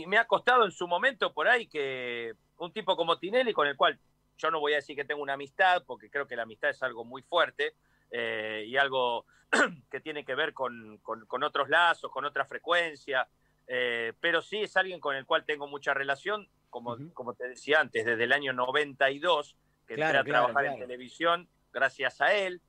me 0.06 0.16
ha 0.16 0.24
costado 0.24 0.64
en 0.64 0.70
su 0.70 0.88
momento 0.88 1.34
por 1.34 1.46
ahí 1.46 1.66
que 1.66 2.32
un 2.56 2.72
tipo 2.72 2.96
como 2.96 3.18
Tinelli, 3.18 3.52
con 3.52 3.66
el 3.66 3.76
cual 3.76 3.98
yo 4.38 4.50
no 4.50 4.60
voy 4.60 4.72
a 4.72 4.76
decir 4.76 4.96
que 4.96 5.04
tengo 5.04 5.20
una 5.20 5.34
amistad, 5.34 5.82
porque 5.86 6.08
creo 6.08 6.26
que 6.26 6.36
la 6.36 6.44
amistad 6.44 6.70
es 6.70 6.82
algo 6.82 7.04
muy 7.04 7.20
fuerte 7.20 7.74
eh, 8.10 8.64
y 8.66 8.78
algo 8.78 9.26
que 9.90 10.00
tiene 10.00 10.24
que 10.24 10.34
ver 10.34 10.54
con, 10.54 10.98
otros 11.42 11.68
lazos, 11.68 12.10
con 12.10 12.24
otra 12.24 12.46
frecuencia, 12.46 13.28
eh, 13.68 14.14
pero 14.20 14.42
sí 14.42 14.62
es 14.62 14.76
alguien 14.76 14.98
con 14.98 15.14
el 15.14 15.26
cual 15.26 15.44
tengo 15.44 15.68
mucha 15.68 15.94
relación, 15.94 16.48
como, 16.70 16.96
como 17.14 17.34
te 17.34 17.48
decía 17.48 17.80
antes, 17.80 18.04
desde 18.04 18.24
el 18.24 18.32
año 18.32 18.52
92, 18.52 19.56
que 19.86 19.94
entré 19.94 20.18
a 20.18 20.24
trabajar 20.24 20.66
en 20.66 20.78
televisión 20.78 21.48
gracias 21.72 22.20
a 22.20 22.32
él, 22.34 22.60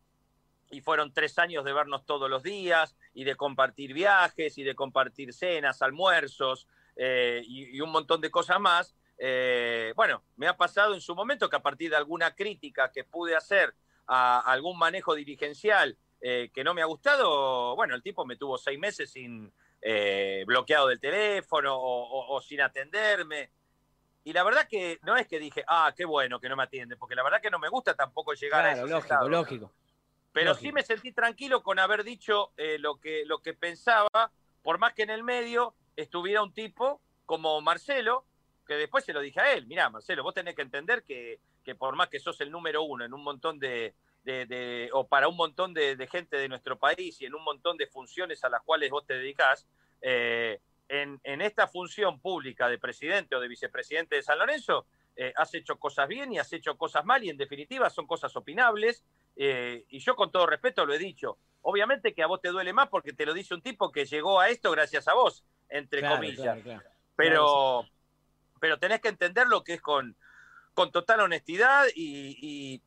y 0.72 0.82
fueron 0.82 1.14
tres 1.14 1.40
años 1.40 1.66
de 1.66 1.74
vernos 1.74 2.06
todos 2.06 2.30
los 2.30 2.44
días 2.44 2.96
y 3.14 3.24
de 3.24 3.36
compartir 3.36 3.94
viajes 3.94 4.58
y 4.58 4.64
de 4.64 4.76
compartir 4.76 5.34
cenas, 5.34 5.82
almuerzos 5.82 6.68
eh, 6.96 7.42
y, 7.46 7.80
un 7.82 7.92
montón 7.92 8.22
de 8.22 8.30
cosas 8.30 8.60
más. 8.60 8.96
Eh, 9.18 9.94
bueno, 9.96 10.24
me 10.38 10.48
ha 10.48 10.56
pasado 10.56 10.94
en 10.94 11.02
su 11.02 11.16
momento 11.16 11.50
que 11.50 11.56
a 11.56 11.62
partir 11.62 11.90
de 11.90 11.96
alguna 11.96 12.36
crítica 12.36 12.92
que 12.92 13.04
pude 13.04 13.36
hacer 13.36 13.74
a 14.08 14.40
algún 14.40 14.78
manejo 14.78 15.16
dirigencial 15.16 15.98
eh, 16.22 16.52
que 16.54 16.64
no 16.64 16.74
me 16.74 16.82
ha 16.82 16.86
gustado, 16.86 17.76
bueno, 17.76 17.96
el 17.96 18.04
tipo 18.04 18.26
me 18.26 18.36
tuvo 18.36 18.58
seis 18.58 18.78
meses 18.78 19.12
sin 19.12 19.52
eh, 19.82 20.44
bloqueado 20.46 20.88
del 20.88 21.00
teléfono 21.00 21.76
o, 21.78 22.42
sin 22.42 22.62
atenderme. 22.62 23.52
Y 24.24 24.34
la 24.34 24.44
verdad 24.44 24.68
que 24.68 25.00
no 25.04 25.16
es 25.16 25.28
que 25.28 25.40
dije, 25.40 25.64
ah, 25.68 25.94
qué 25.96 26.06
bueno 26.06 26.40
que 26.40 26.50
no 26.50 26.56
me 26.56 26.64
atiende, 26.64 26.98
porque 26.98 27.16
la 27.16 27.24
verdad 27.24 27.42
que 27.42 27.50
no 27.50 27.60
me 27.60 27.70
gusta 27.70 27.96
tampoco 27.96 28.34
llegar 28.34 28.66
a 28.66 28.74
eso. 28.74 28.86
Lógico, 28.86 29.30
lógico. 29.30 29.74
Pero 30.32 30.54
sí 30.54 30.72
me 30.72 30.84
sentí 30.84 31.12
tranquilo 31.12 31.64
con 31.64 31.80
haber 31.80 32.04
dicho 32.04 32.52
lo, 32.80 33.00
que, 33.00 33.24
lo 33.26 33.42
que 33.42 33.54
pensaba, 33.54 34.32
por 34.62 34.78
más 34.78 34.94
que 34.94 35.04
en 35.04 35.10
el 35.10 35.24
medio 35.24 35.74
estuviera 35.96 36.44
un 36.44 36.54
tipo 36.54 37.02
como 37.26 37.62
Marcelo, 37.62 38.26
que 38.70 38.76
después 38.76 39.04
se 39.04 39.14
lo 39.14 39.20
dije 39.20 39.40
a 39.40 39.54
él, 39.54 39.66
mira 39.66 39.90
Marcelo, 39.90 40.24
vos 40.24 40.34
tenés 40.34 40.56
que 40.56 40.62
entender 40.62 41.04
que, 41.04 41.40
por 41.78 41.96
más 41.96 42.08
que 42.08 42.20
sos 42.20 42.40
el 42.42 42.52
número 42.52 42.84
uno 42.84 43.06
en 43.06 43.14
un 43.14 43.24
montón 43.24 43.60
de, 43.60 43.96
o 44.94 45.08
para 45.08 45.28
un 45.28 45.36
montón 45.36 45.74
de, 45.74 46.08
gente 46.12 46.38
de 46.38 46.50
nuestro 46.50 46.78
país 46.78 47.20
y 47.22 47.26
en 47.26 47.36
un 47.36 47.44
montón 47.44 47.78
de 47.78 47.88
funciones 47.88 48.44
a 48.44 48.50
las 48.50 48.62
cuales 48.62 48.90
vos 48.90 49.06
te 49.06 49.16
dedicás, 49.16 49.68
eh, 50.02 50.60
en, 50.88 51.42
esta 51.42 51.68
función 51.68 52.20
pública 52.20 52.68
de 52.68 52.78
presidente 52.78 53.36
o 53.36 53.40
de 53.40 53.48
vicepresidente 53.48 54.16
de 54.16 54.24
San 54.24 54.40
Lorenzo, 54.40 54.86
eh, 55.16 55.34
has 55.36 55.54
hecho 55.54 55.78
cosas 55.78 56.08
bien 56.08 56.32
y 56.34 56.40
has 56.40 56.52
hecho 56.54 56.78
cosas 56.78 57.06
mal 57.06 57.24
y 57.24 57.30
en 57.30 57.38
definitiva 57.38 57.90
son 57.90 58.08
cosas 58.08 58.36
opinables 58.36 59.04
eh, 59.36 59.84
y 59.90 60.00
yo 60.00 60.16
con 60.16 60.32
todo 60.32 60.48
respeto 60.48 60.86
lo 60.86 60.94
he 60.94 60.98
dicho. 60.98 61.38
Obviamente 61.62 62.14
que 62.14 62.24
a 62.24 62.28
vos 62.28 62.42
te 62.42 62.50
duele 62.50 62.74
más 62.74 62.90
porque 62.90 63.14
te 63.14 63.26
lo 63.26 63.34
dice 63.34 63.54
un 63.54 63.62
tipo 63.62 63.92
que 63.92 64.06
llegó 64.06 64.40
a 64.40 64.50
esto 64.50 64.72
gracias 64.72 65.08
a 65.08 65.14
vos, 65.14 65.44
entre 65.70 66.08
comillas. 66.08 66.58
Pero 67.16 67.86
pero 68.60 68.78
tenés 68.78 69.02
que 69.02 69.10
entender 69.10 69.48
lo 69.48 69.64
que 69.64 69.76
es 69.76 69.82
con, 69.82 70.16
con 70.74 70.92
total 70.92 71.22
honestidad 71.22 71.86
y, 71.96 72.82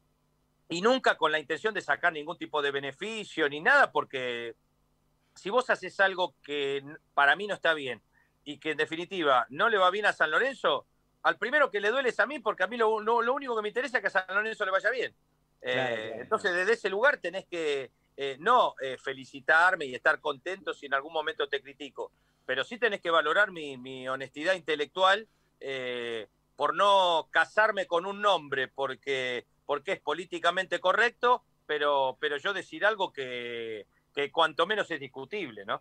nunca 0.81 1.17
con 1.17 1.33
la 1.33 1.39
intención 1.39 1.75
de 1.75 1.81
sacar 1.81 2.13
ningún 2.13 2.39
tipo 2.39 2.63
de 2.63 2.71
beneficio 2.71 3.49
ni 3.49 3.61
nada, 3.61 3.93
porque 3.93 4.55
si 5.35 5.51
vos 5.51 5.69
haces 5.71 5.99
algo 6.01 6.35
que 6.43 6.83
para 7.15 7.37
mí 7.37 7.47
no 7.47 7.55
está 7.55 7.75
bien 7.75 8.03
y 8.45 8.59
que 8.59 8.73
en 8.73 8.77
definitiva 8.77 9.47
no 9.51 9.69
le 9.69 9.79
va 9.79 9.91
bien 9.91 10.07
a 10.07 10.13
San 10.13 10.31
Lorenzo, 10.31 10.87
al 11.23 11.39
primero 11.39 11.71
que 11.71 11.81
le 11.81 11.91
duele 11.91 12.09
es 12.09 12.21
a 12.21 12.27
mí, 12.27 12.39
porque 12.41 12.65
a 12.65 12.67
mí 12.67 12.77
lo, 12.77 12.91
único 12.91 13.57
que 13.57 13.63
me 13.63 13.69
interesa 13.69 13.99
es 13.99 14.01
que 14.03 14.09
a 14.09 14.11
San 14.11 14.25
Lorenzo 14.29 14.65
le 14.65 14.71
vaya 14.71 14.91
bien. 14.91 15.15
Eh, 15.61 16.17
entonces, 16.21 16.53
desde 16.53 16.73
ese 16.73 16.91
lugar 16.91 17.19
tenés 17.19 17.47
que 17.47 17.93
eh, 18.17 18.37
no 18.41 18.75
eh, 18.81 18.97
felicitarme 18.99 19.87
y 19.87 19.95
estar 19.95 20.21
contento 20.21 20.75
si 20.75 20.87
en 20.87 20.95
algún 20.95 21.13
momento 21.13 21.49
te 21.49 21.63
critico, 21.63 22.11
pero 22.45 22.65
sí 22.65 22.79
tenés 22.79 23.01
que 23.01 23.11
valorar 23.11 23.53
mi, 23.53 23.77
mi 23.77 24.09
honestidad 24.09 24.55
intelectual 24.55 25.29
por 26.57 26.75
no 26.75 27.29
casarme 27.31 27.87
con 27.87 28.05
un 28.05 28.21
nombre 28.21 28.67
porque, 28.67 29.47
porque 29.73 29.93
es 29.93 30.01
políticamente 30.01 30.81
correcto, 30.81 31.45
pero, 31.65 32.19
pero 32.21 32.37
yo 32.37 32.53
decir 32.53 32.85
algo 32.85 33.11
que, 33.11 33.87
que 34.15 34.31
cuanto 34.31 34.67
menos 34.67 34.91
es 34.91 35.01
discutible, 35.01 35.65
¿no? 35.65 35.81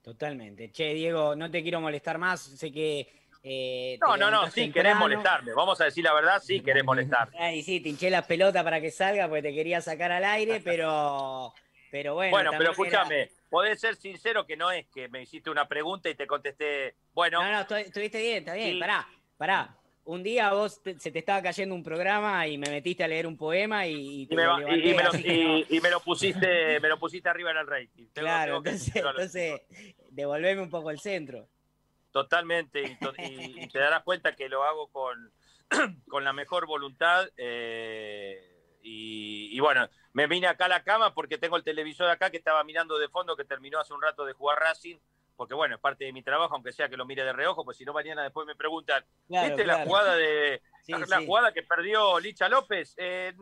Totalmente. 0.00 0.72
Che, 0.72 0.94
Diego, 0.94 1.36
no 1.36 1.50
te 1.50 1.62
quiero 1.62 1.82
molestar 1.82 2.16
más, 2.16 2.40
sé 2.40 2.72
que... 2.72 3.12
Eh, 3.42 3.98
no, 4.00 4.16
no, 4.16 4.30
no, 4.30 4.50
sí, 4.50 4.72
querés 4.72 4.96
molestarme, 4.96 5.52
vamos 5.52 5.78
a 5.82 5.84
decir 5.84 6.02
la 6.02 6.14
verdad, 6.14 6.40
sí 6.42 6.62
querés 6.62 6.82
molestarme. 6.82 7.36
Ay, 7.38 7.62
sí, 7.62 7.80
te 7.80 7.90
hinché 7.90 8.08
las 8.08 8.24
pelotas 8.24 8.64
para 8.64 8.80
que 8.80 8.90
salga 8.90 9.28
porque 9.28 9.42
te 9.42 9.54
quería 9.54 9.82
sacar 9.82 10.12
al 10.12 10.24
aire, 10.24 10.62
pero, 10.64 11.52
pero 11.90 12.14
bueno. 12.14 12.30
Bueno, 12.30 12.52
pero 12.56 12.70
escúchame, 12.70 13.28
podés 13.50 13.80
ser 13.80 13.96
sincero 13.96 14.46
que 14.46 14.56
no 14.56 14.70
es 14.70 14.86
que 14.86 15.10
me 15.10 15.20
hiciste 15.20 15.50
una 15.50 15.68
pregunta 15.68 16.08
y 16.08 16.14
te 16.14 16.26
contesté, 16.26 16.94
bueno. 17.12 17.42
No, 17.42 17.52
no, 17.68 17.76
estuviste 17.76 18.18
bien, 18.18 18.38
está 18.38 18.54
bien, 18.54 18.78
pará, 18.78 19.06
pará. 19.36 19.76
Un 20.04 20.22
día 20.22 20.52
vos 20.52 20.80
se 20.98 21.10
te 21.10 21.18
estaba 21.18 21.42
cayendo 21.42 21.74
un 21.74 21.82
programa 21.82 22.46
y 22.46 22.58
me 22.58 22.70
metiste 22.70 23.04
a 23.04 23.08
leer 23.08 23.26
un 23.26 23.36
poema 23.36 23.86
y, 23.86 24.26
me, 24.30 24.44
lo, 24.44 26.00
pusiste 26.00 26.80
me 26.80 26.88
lo 26.88 26.98
pusiste 26.98 27.28
arriba 27.28 27.50
en 27.50 27.56
el 27.58 27.66
rating. 27.66 28.06
claro, 28.14 28.56
entonces, 28.58 28.96
entonces 28.96 29.60
devolveme 30.10 30.62
un 30.62 30.70
poco 30.70 30.90
el 30.90 30.98
centro. 30.98 31.48
Totalmente, 32.10 32.96
y, 33.18 33.68
te 33.68 33.78
darás 33.78 34.02
cuenta 34.02 34.34
que 34.34 34.48
lo 34.48 34.64
hago 34.64 34.88
con, 34.88 35.32
con 36.08 36.24
la 36.24 36.32
mejor 36.32 36.66
voluntad. 36.66 37.28
Eh, 37.36 38.78
y, 38.82 39.60
bueno, 39.60 39.88
me 40.12 40.26
vine 40.26 40.46
acá 40.46 40.64
a 40.64 40.68
la 40.68 40.82
cama 40.82 41.14
porque 41.14 41.38
tengo 41.38 41.56
el 41.56 41.62
televisor 41.62 42.08
acá 42.08 42.30
que 42.30 42.38
estaba 42.38 42.64
mirando 42.64 42.98
de 42.98 43.08
fondo 43.08 43.36
que 43.36 43.44
terminó 43.44 43.78
hace 43.78 43.92
un 43.92 44.02
rato 44.02 44.24
de 44.24 44.32
jugar 44.32 44.58
Racing 44.58 44.96
porque 45.40 45.54
bueno, 45.54 45.76
es 45.76 45.80
parte 45.80 46.04
de 46.04 46.12
mi 46.12 46.22
trabajo, 46.22 46.54
aunque 46.54 46.70
sea 46.70 46.90
que 46.90 46.98
lo 46.98 47.06
mire 47.06 47.24
de 47.24 47.32
reojo, 47.32 47.64
pues 47.64 47.78
si 47.78 47.84
no 47.86 47.94
mañana 47.94 48.22
después 48.22 48.46
me 48.46 48.54
preguntan, 48.54 49.02
¿viste 49.26 49.64
la 49.64 49.86
jugada 49.86 50.14
de 50.14 50.60
la, 51.08 51.22
jugada 51.22 51.50
que 51.50 51.62
perdió 51.62 52.20
Licha 52.20 52.46
López? 52.46 52.94
Eh, 52.98 53.32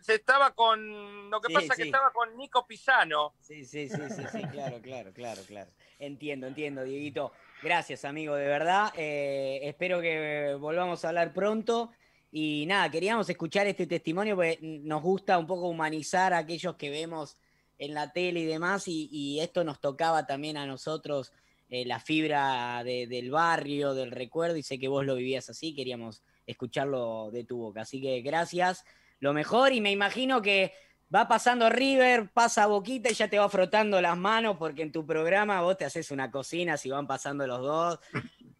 se 0.00 0.14
estaba 0.16 0.52
con, 0.56 1.30
lo 1.30 1.40
que 1.40 1.54
pasa 1.54 1.66
es 1.66 1.76
que 1.76 1.82
estaba 1.84 2.10
con 2.12 2.36
Nico 2.36 2.66
Pisano. 2.66 3.32
Sí, 3.38 3.64
sí, 3.64 3.88
sí, 3.88 3.96
sí, 4.08 4.24
sí, 4.32 4.42
claro, 4.50 4.80
claro, 4.82 5.12
claro, 5.12 5.42
claro. 5.46 5.70
Entiendo, 6.00 6.48
entiendo, 6.48 6.82
Dieguito. 6.82 7.30
Gracias, 7.62 8.04
amigo, 8.04 8.34
de 8.34 8.48
verdad. 8.48 8.92
Eh, 8.96 9.60
espero 9.62 10.00
que 10.00 10.56
volvamos 10.58 11.04
a 11.04 11.10
hablar 11.10 11.32
pronto. 11.32 11.92
Y 12.32 12.66
nada, 12.66 12.90
queríamos 12.90 13.30
escuchar 13.30 13.68
este 13.68 13.86
testimonio 13.86 14.34
porque 14.34 14.58
nos 14.60 15.00
gusta 15.00 15.38
un 15.38 15.46
poco 15.46 15.68
humanizar 15.68 16.32
a 16.32 16.38
aquellos 16.38 16.74
que 16.74 16.90
vemos 16.90 17.38
en 17.82 17.94
la 17.94 18.12
tele 18.12 18.40
y 18.40 18.44
demás, 18.44 18.84
y, 18.86 19.40
esto 19.40 19.64
nos 19.64 19.80
tocaba 19.80 20.24
también 20.24 20.56
a 20.56 20.66
nosotros 20.66 21.32
eh, 21.68 21.84
la 21.84 21.98
fibra 21.98 22.84
del 22.84 23.30
barrio, 23.30 23.92
del 23.92 24.12
recuerdo, 24.12 24.56
y 24.56 24.62
sé 24.62 24.78
que 24.78 24.86
vos 24.86 25.04
lo 25.04 25.16
vivías 25.16 25.50
así, 25.50 25.74
queríamos 25.74 26.22
escucharlo 26.46 27.30
de 27.32 27.42
tu 27.42 27.58
boca. 27.58 27.80
Así 27.80 28.00
que 28.00 28.20
gracias, 28.20 28.84
lo 29.18 29.32
mejor, 29.32 29.72
y 29.72 29.80
me 29.80 29.90
imagino 29.90 30.42
que 30.42 30.72
va 31.12 31.26
pasando 31.26 31.68
River, 31.70 32.30
pasa 32.32 32.66
Boquita 32.66 33.10
y 33.10 33.14
ya 33.14 33.26
te 33.26 33.40
va 33.40 33.48
frotando 33.48 34.00
las 34.00 34.16
manos, 34.16 34.58
porque 34.58 34.82
en 34.82 34.92
tu 34.92 35.04
programa 35.04 35.60
vos 35.62 35.76
te 35.76 35.84
haces 35.84 36.12
una 36.12 36.30
cocina 36.30 36.76
si 36.76 36.88
van 36.88 37.08
pasando 37.08 37.48
los 37.48 37.60
dos. 37.62 37.98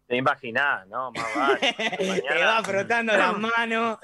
Te 0.05 0.17
imaginás, 0.17 0.85
¿no? 0.87 1.11
Más 1.13 1.35
vale. 1.35 1.75
te 2.27 2.43
va 2.43 2.61
frotando 2.61 3.15
las 3.15 3.37
manos. 3.39 3.99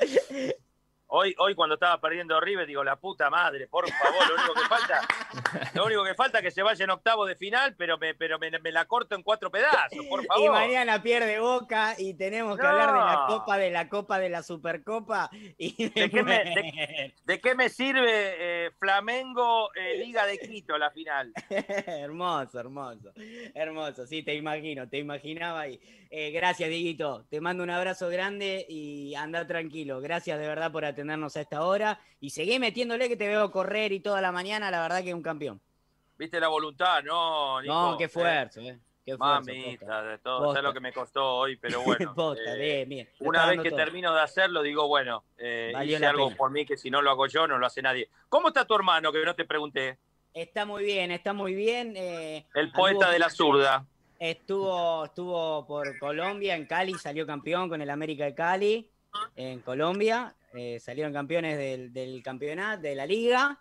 Hoy, 1.12 1.34
hoy 1.39 1.56
cuando 1.56 1.74
estaba 1.74 2.00
perdiendo 2.00 2.39
River, 2.39 2.67
digo, 2.67 2.84
la 2.84 2.95
puta 2.95 3.32
madre, 3.32 3.67
por 3.67 3.89
favor, 3.89 4.30
lo 4.30 4.36
único 4.36 4.54
que 4.54 4.67
falta, 4.67 5.02
lo 5.74 5.86
único 5.86 6.04
que 6.04 6.13
falta 6.13 6.38
es 6.38 6.43
que 6.43 6.52
se 6.52 6.62
vaya 6.62 6.84
en 6.84 6.91
octavo 6.91 7.26
de 7.26 7.36
final, 7.36 7.74
pero 7.76 7.98
me, 7.98 8.13
pero 8.13 8.38
me, 8.38 8.52
la 8.72 8.86
corto 8.86 9.15
en 9.15 9.24
cuatro 9.24 9.50
pedazos, 9.50 10.06
por 10.08 10.24
favor. 10.24 10.45
Y 10.45 10.50
mañana 10.50 11.02
pierde 11.02 11.39
Boca 11.39 11.95
y 11.98 12.13
tenemos 12.13 12.60
que 12.60 12.65
hablar 12.65 12.93
de 12.93 13.00
la 13.00 13.26
Copa, 13.28 13.58
de 13.58 13.72
la 13.72 13.89
Copa, 13.89 14.19
de 14.19 14.30
la 14.30 14.43
Supercopa. 14.43 15.32
Y 15.58 15.89
¿De, 15.89 16.12
qué 16.12 16.22
me, 16.22 17.13
de, 17.26 17.41
qué 17.41 17.56
me, 17.56 17.69
sirve 17.69 18.67
eh, 18.67 18.72
Flamengo 18.78 19.74
eh, 19.74 19.98
Liga 19.98 20.28
de 20.28 20.38
Quito 20.38 20.78
la 20.78 20.91
final? 20.91 21.34
hermoso, 21.88 22.60
hermoso, 22.60 23.13
hermoso, 23.56 24.06
sí, 24.06 24.22
te 24.22 24.36
imagino, 24.36 24.88
te 24.88 25.00
imaginaba 25.00 25.62
ahí. 25.62 25.80
Eh, 26.12 26.32
gracias, 26.32 26.69
Dieguito, 26.69 27.26
te 27.30 27.41
mando 27.41 27.63
un 27.63 27.69
abrazo 27.69 28.10
grande 28.10 28.65
y 28.69 29.15
anda 29.15 29.45
tranquilo. 29.48 30.02
Gracias 30.02 30.39
de 30.39 30.48
verdad 30.48 30.72
por 30.72 30.86
atender 30.86 30.98
tenernos 30.99 31.35
a 31.38 31.41
esta 31.41 31.63
hora. 31.63 31.99
Y 32.19 32.29
seguí 32.29 32.59
metiéndole 32.59 33.07
que 33.07 33.15
te 33.15 33.27
veo 33.27 33.51
correr 33.51 33.91
y 33.91 33.99
toda 33.99 34.21
la 34.21 34.31
mañana, 34.31 34.69
la 34.69 34.81
verdad 34.81 35.01
que 35.01 35.09
es 35.09 35.15
un 35.15 35.23
campeón. 35.23 35.62
Viste 36.17 36.39
la 36.39 36.49
voluntad, 36.49 37.01
¿no? 37.03 37.62
No, 37.62 37.97
qué 37.97 38.09
fuerza, 38.09 38.59
eh. 38.62 38.77
Qué 39.05 39.17
Mamita, 39.17 40.03
de 40.03 40.17
todo, 40.19 40.53
sé 40.53 40.62
lo 40.62 40.73
que 40.73 40.81
me 40.81 40.91
costó 40.91 41.38
hoy, 41.38 41.55
pero 41.55 41.81
bueno. 41.83 42.13
eh, 42.45 43.07
una 43.19 43.47
vez 43.47 43.62
que 43.62 43.71
termino 43.71 44.13
de 44.13 44.21
hacerlo, 44.21 44.62
digo, 44.62 44.88
bueno, 44.88 45.23
eh, 45.38 45.73
hice 45.83 46.05
algo 46.05 46.35
por 46.35 46.51
mí 46.51 46.65
que 46.65 46.77
si 46.77 46.91
no 46.91 47.01
lo 47.01 47.09
hago 47.09 47.25
yo, 47.25 47.47
no 47.47 47.57
lo 47.57 47.65
hace 47.65 47.81
nadie. 47.81 48.09
¿Cómo 48.27 48.49
está 48.49 48.65
tu 48.65 48.75
hermano, 48.75 49.12
que 49.12 49.23
no 49.23 49.33
te 49.33 49.45
pregunté? 49.45 49.97
Está 50.33 50.65
muy 50.65 50.83
bien, 50.83 51.12
está 51.12 51.33
muy 51.33 51.55
bien. 51.55 51.93
Eh, 51.95 52.45
El 52.53 52.71
poeta 52.71 53.09
de 53.09 53.17
la 53.17 53.29
zurda. 53.29 53.85
Estuvo, 54.19 55.05
estuvo 55.05 55.65
por 55.65 55.97
Colombia, 55.97 56.55
en 56.55 56.65
Cali, 56.65 56.93
salió 56.95 57.25
campeón 57.25 57.69
con 57.69 57.81
el 57.81 57.89
América 57.89 58.25
de 58.25 58.35
Cali, 58.35 58.91
en 59.38 59.62
Colombia. 59.62 60.35
Eh, 60.53 60.79
salieron 60.79 61.13
campeones 61.13 61.57
del, 61.93 62.23
campeonato, 62.23 62.81
de 62.81 62.95
la 62.95 63.05
liga. 63.05 63.59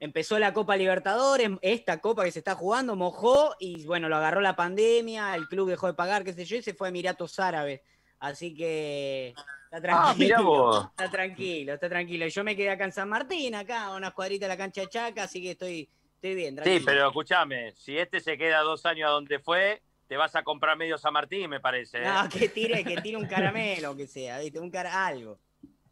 Empezó 0.00 0.38
la 0.38 0.52
Copa 0.52 0.76
Libertadores, 0.76 1.50
esta 1.60 2.00
copa 2.00 2.24
que 2.24 2.32
se 2.32 2.40
está 2.40 2.56
jugando, 2.56 2.96
mojó 2.96 3.54
y 3.60 3.84
bueno, 3.84 4.08
lo 4.08 4.16
agarró 4.16 4.40
la 4.40 4.56
pandemia, 4.56 5.36
el 5.36 5.46
club 5.46 5.68
dejó 5.68 5.86
de 5.86 5.94
pagar, 5.94 6.24
qué 6.24 6.32
sé 6.32 6.44
yo, 6.44 6.56
y 6.56 6.62
se 6.62 6.74
fue 6.74 6.88
a 6.88 6.90
Emiratos 6.90 7.38
Árabes. 7.38 7.82
Así 8.18 8.52
que 8.52 9.28
está 9.64 9.76
ah, 9.76 9.80
tranquilo. 9.80 10.90
está 10.90 11.10
tranquilo, 11.10 11.74
está 11.74 11.88
tranquilo. 11.88 12.26
Yo 12.26 12.42
me 12.42 12.56
quedé 12.56 12.70
acá 12.70 12.84
en 12.84 12.92
San 12.92 13.08
Martín, 13.08 13.54
acá, 13.54 13.84
a 13.84 13.96
unas 13.96 14.12
cuadritas 14.12 14.48
de 14.48 14.54
la 14.54 14.56
cancha 14.56 14.80
de 14.80 14.88
Chaca, 14.88 15.22
así 15.22 15.40
que 15.40 15.52
estoy, 15.52 15.88
estoy 16.16 16.34
bien. 16.34 16.58
Sí, 16.64 16.82
pero 16.84 17.06
escúchame, 17.06 17.72
si 17.76 17.96
este 17.96 18.18
se 18.18 18.36
queda 18.36 18.60
dos 18.62 18.84
años 18.86 19.08
a 19.08 19.12
donde 19.12 19.38
fue, 19.38 19.82
te 20.08 20.16
vas 20.16 20.34
a 20.34 20.42
comprar 20.42 20.76
medio 20.76 20.98
San 20.98 21.12
Martín, 21.12 21.48
me 21.48 21.60
parece. 21.60 21.98
¿eh? 21.98 22.06
No, 22.06 22.28
que 22.28 22.48
tire, 22.48 22.82
que 22.82 22.96
tire 23.00 23.16
un 23.16 23.26
caramelo, 23.26 23.96
que 23.96 24.08
sea, 24.08 24.40
¿viste? 24.40 24.58
Un 24.58 24.70
cara, 24.70 25.06
algo 25.06 25.38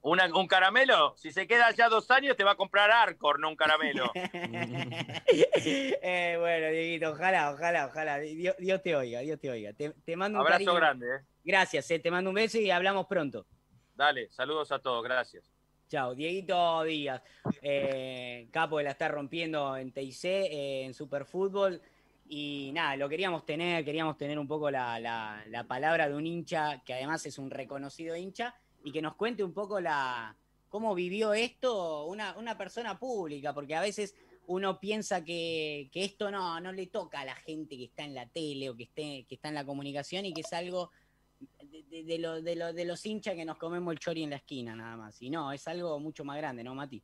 un 0.02 0.46
caramelo, 0.46 1.14
si 1.16 1.30
se 1.30 1.46
queda 1.46 1.70
ya 1.72 1.88
dos 1.88 2.10
años, 2.10 2.36
te 2.36 2.44
va 2.44 2.52
a 2.52 2.56
comprar 2.56 2.90
Arcor, 2.90 3.38
no 3.38 3.48
un 3.48 3.56
caramelo. 3.56 4.10
eh, 4.14 6.36
bueno, 6.38 6.68
Dieguito, 6.68 7.10
ojalá, 7.10 7.52
ojalá, 7.52 7.86
ojalá. 7.86 8.18
Dios, 8.18 8.82
te 8.82 8.96
oiga, 8.96 9.20
Dios 9.20 9.38
te 9.38 9.50
oiga. 9.50 9.72
Te, 9.74 10.16
mando 10.16 10.40
un 10.40 10.46
abrazo 10.46 10.74
grande. 10.74 11.06
Eh. 11.06 11.20
Gracias, 11.44 11.90
eh, 11.90 11.98
te 11.98 12.10
mando 12.10 12.30
un 12.30 12.34
beso 12.34 12.58
y 12.58 12.70
hablamos 12.70 13.06
pronto. 13.06 13.46
Dale, 13.94 14.30
saludos 14.30 14.72
a 14.72 14.78
todos, 14.78 15.04
gracias. 15.04 15.44
Chao, 15.88 16.14
Dieguito 16.14 16.84
Díaz, 16.84 17.22
eh, 17.60 18.48
capo 18.52 18.78
que 18.78 18.84
la 18.84 18.92
está 18.92 19.08
rompiendo 19.08 19.76
en 19.76 19.92
TIC, 19.92 20.24
en 20.24 20.94
Superfútbol. 20.94 21.82
Y 22.32 22.70
nada, 22.72 22.96
lo 22.96 23.08
queríamos 23.08 23.44
tener, 23.44 23.84
queríamos 23.84 24.16
tener 24.16 24.38
un 24.38 24.46
poco 24.46 24.70
la, 24.70 25.00
la 25.00 25.64
palabra 25.64 26.08
de 26.08 26.14
un 26.14 26.26
hincha 26.26 26.80
que 26.84 26.94
además 26.94 27.26
es 27.26 27.38
un 27.38 27.50
reconocido 27.50 28.14
hincha 28.14 28.54
y 28.84 28.92
que 28.92 29.02
nos 29.02 29.14
cuente 29.14 29.44
un 29.44 29.52
poco 29.52 29.80
la 29.80 30.36
cómo 30.68 30.94
vivió 30.94 31.34
esto 31.34 32.06
una, 32.06 32.36
una 32.38 32.56
persona 32.56 32.98
pública, 32.98 33.52
porque 33.52 33.74
a 33.74 33.80
veces 33.80 34.14
uno 34.46 34.80
piensa 34.80 35.22
que, 35.22 35.90
esto 35.92 36.30
no, 36.30 36.60
no 36.60 36.72
le 36.72 36.86
toca 36.86 37.20
a 37.20 37.24
la 37.24 37.34
gente 37.34 37.76
que 37.76 37.84
está 37.84 38.04
en 38.04 38.14
la 38.14 38.26
tele 38.26 38.70
o 38.70 38.76
que, 38.76 38.84
esté, 38.84 39.26
que 39.28 39.34
está 39.34 39.48
en 39.48 39.54
la 39.54 39.64
comunicación 39.64 40.24
y 40.26 40.32
que 40.32 40.40
es 40.40 40.52
algo 40.52 40.90
de, 41.90 42.04
de, 42.04 42.18
lo, 42.18 42.40
de, 42.40 42.72
de 42.72 42.84
los 42.84 43.04
hinchas 43.06 43.34
que 43.34 43.44
nos 43.44 43.58
comemos 43.58 43.92
el 43.92 43.98
chori 43.98 44.22
en 44.22 44.30
la 44.30 44.36
esquina 44.36 44.74
nada 44.74 44.96
más. 44.96 45.20
Y 45.22 45.30
no, 45.30 45.52
es 45.52 45.66
algo 45.68 45.98
mucho 46.00 46.24
más 46.24 46.36
grande, 46.36 46.64
¿no, 46.64 46.74
Mati? 46.74 47.02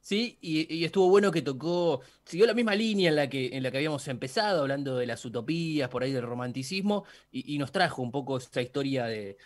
Sí, 0.00 0.38
y, 0.40 0.84
estuvo 0.84 1.10
bueno 1.10 1.30
que 1.30 1.42
tocó, 1.42 2.00
siguió 2.24 2.46
la 2.46 2.54
misma 2.54 2.74
línea 2.74 3.10
en 3.10 3.16
la 3.16 3.28
que, 3.28 3.48
en 3.54 3.62
la 3.62 3.70
que 3.70 3.76
habíamos 3.78 4.08
empezado, 4.08 4.62
hablando 4.62 4.96
de 4.96 5.06
las 5.06 5.22
utopías, 5.24 5.90
por 5.90 6.02
ahí 6.02 6.12
del 6.12 6.22
romanticismo, 6.22 7.04
y, 7.30 7.58
nos 7.58 7.72
trajo 7.72 8.00
un 8.00 8.10
poco 8.10 8.38
esa 8.38 8.62
historia 8.62 9.06
de, 9.06 9.36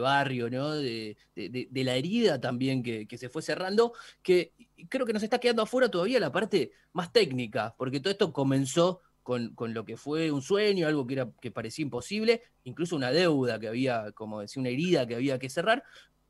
barrio, 0.00 0.50
¿no? 0.50 0.72
De, 0.72 1.16
la 1.34 1.94
herida 1.96 2.40
también 2.40 2.82
que, 2.82 3.06
se 3.16 3.28
fue 3.28 3.42
cerrando, 3.42 3.94
que 4.22 4.52
creo 4.88 5.06
que 5.06 5.12
nos 5.14 5.22
está 5.22 5.38
quedando 5.38 5.62
afuera 5.62 5.90
todavía 5.90 6.20
la 6.20 6.32
parte 6.32 6.72
más 6.92 7.12
técnica, 7.12 7.74
porque 7.78 8.00
todo 8.00 8.10
esto 8.10 8.32
comenzó 8.32 9.00
con, 9.22 9.54
lo 9.56 9.84
que 9.84 9.96
fue 9.96 10.30
un 10.30 10.42
sueño, 10.42 10.86
algo 10.88 11.06
que, 11.06 11.14
era, 11.14 11.30
que 11.40 11.50
parecía 11.50 11.84
imposible, 11.84 12.42
incluso 12.64 12.96
una 12.96 13.12
deuda 13.12 13.58
que 13.58 13.68
había, 13.68 14.12
como 14.12 14.40
decía, 14.40 14.60
una 14.60 14.70
herida 14.70 15.06
que 15.06 15.14
había 15.14 15.38
que 15.38 15.48
cerrar, 15.48 15.84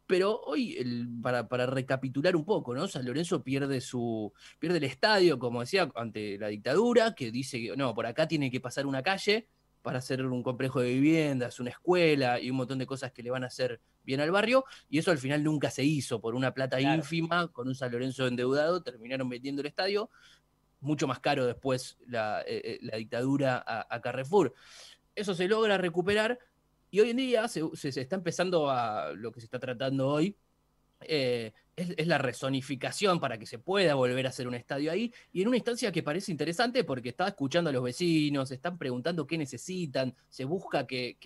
pero 0.07 0.41
hoy, 0.43 0.77
para, 1.23 1.67
recapitular 1.67 2.37
un 2.37 2.45
poco, 2.45 2.75
¿no? 2.75 2.89
San 2.89 3.05
Lorenzo 3.05 3.43
pierde 3.43 3.81
su. 3.81 4.33
pierde 4.59 4.79
el 4.79 4.85
estadio, 4.85 5.39
como 5.39 5.61
decía, 5.61 5.91
ante 5.95 6.39
la 6.39 6.49
dictadura, 6.49 7.15
que 7.15 7.31
dice 7.31 7.61
que 7.61 7.77
no, 7.77 7.95
por 7.95 8.07
acá 8.07 8.27
tiene 8.29 8.51
que 8.51 8.61
pasar 8.61 8.87
una 8.87 9.03
calle 9.03 9.49
para 9.83 9.99
hacer 9.99 10.25
un 10.25 10.43
complejo 10.43 10.81
de 10.81 10.95
viviendas, 10.95 11.59
una 11.59 11.71
escuela 11.71 12.41
y 12.41 12.51
un 12.51 12.57
montón 12.57 12.79
de 12.79 12.87
cosas 12.87 13.11
que 13.11 13.23
le 13.23 13.31
van 13.31 13.43
a 13.43 13.49
hacer 13.49 13.81
bien 14.05 14.21
al 14.21 14.31
barrio, 14.31 14.65
y 14.89 14.99
eso 14.99 15.11
al 15.11 15.19
final 15.19 15.43
nunca 15.43 15.71
se 15.71 15.83
hizo 15.83 16.21
por 16.21 16.35
una 16.35 16.55
plata 16.55 16.81
ínfima, 16.81 17.49
con 17.49 17.67
un 17.67 17.75
San 17.75 17.91
Lorenzo 17.91 18.27
endeudado, 18.27 18.83
terminaron 18.83 19.29
metiendo 19.29 19.61
el 19.61 19.67
estadio, 19.67 20.09
mucho 20.81 21.07
más 21.09 21.21
caro 21.21 21.47
después 21.47 21.99
la, 22.07 22.43
eh, 22.47 22.79
eh, 22.81 22.97
dictadura 22.99 23.65
a 23.67 24.01
Carrefour. 24.01 24.55
Eso 25.15 25.35
se 25.35 25.49
logra 25.49 25.79
recuperar, 25.79 26.39
y 26.93 27.01
hoy 27.01 27.11
en 27.11 27.17
día 27.17 27.49
se, 27.49 27.63
está 27.89 28.17
empezando 28.17 28.71
a 28.71 29.15
lo 29.15 29.33
que 29.33 29.41
se 29.41 29.47
está 29.47 29.59
tratando 29.59 30.09
hoy, 30.09 30.37
eh, 31.07 31.53
es, 31.75 32.07
la 32.07 32.19
resonificación 32.19 33.21
para 33.21 33.39
que 33.39 33.47
se 33.47 33.59
pueda 33.59 33.95
volver 33.95 34.27
a 34.27 34.29
hacer 34.29 34.47
un 34.47 34.55
estadio 34.55 34.93
ahí, 34.93 35.13
y 35.33 35.43
en 35.43 35.49
una 35.49 35.57
instancia 35.57 35.91
que 35.91 36.03
parece 36.03 36.31
interesante 36.31 36.85
porque 36.85 37.11
está 37.11 37.29
escuchando 37.29 37.71
a 37.71 37.73
los 37.73 37.83
vecinos, 37.83 38.51
están 38.51 38.79
preguntando 38.79 39.27
qué 39.27 39.39
necesitan, 39.39 40.15
se 40.29 40.45
busca 40.45 40.87
que, 40.87 41.17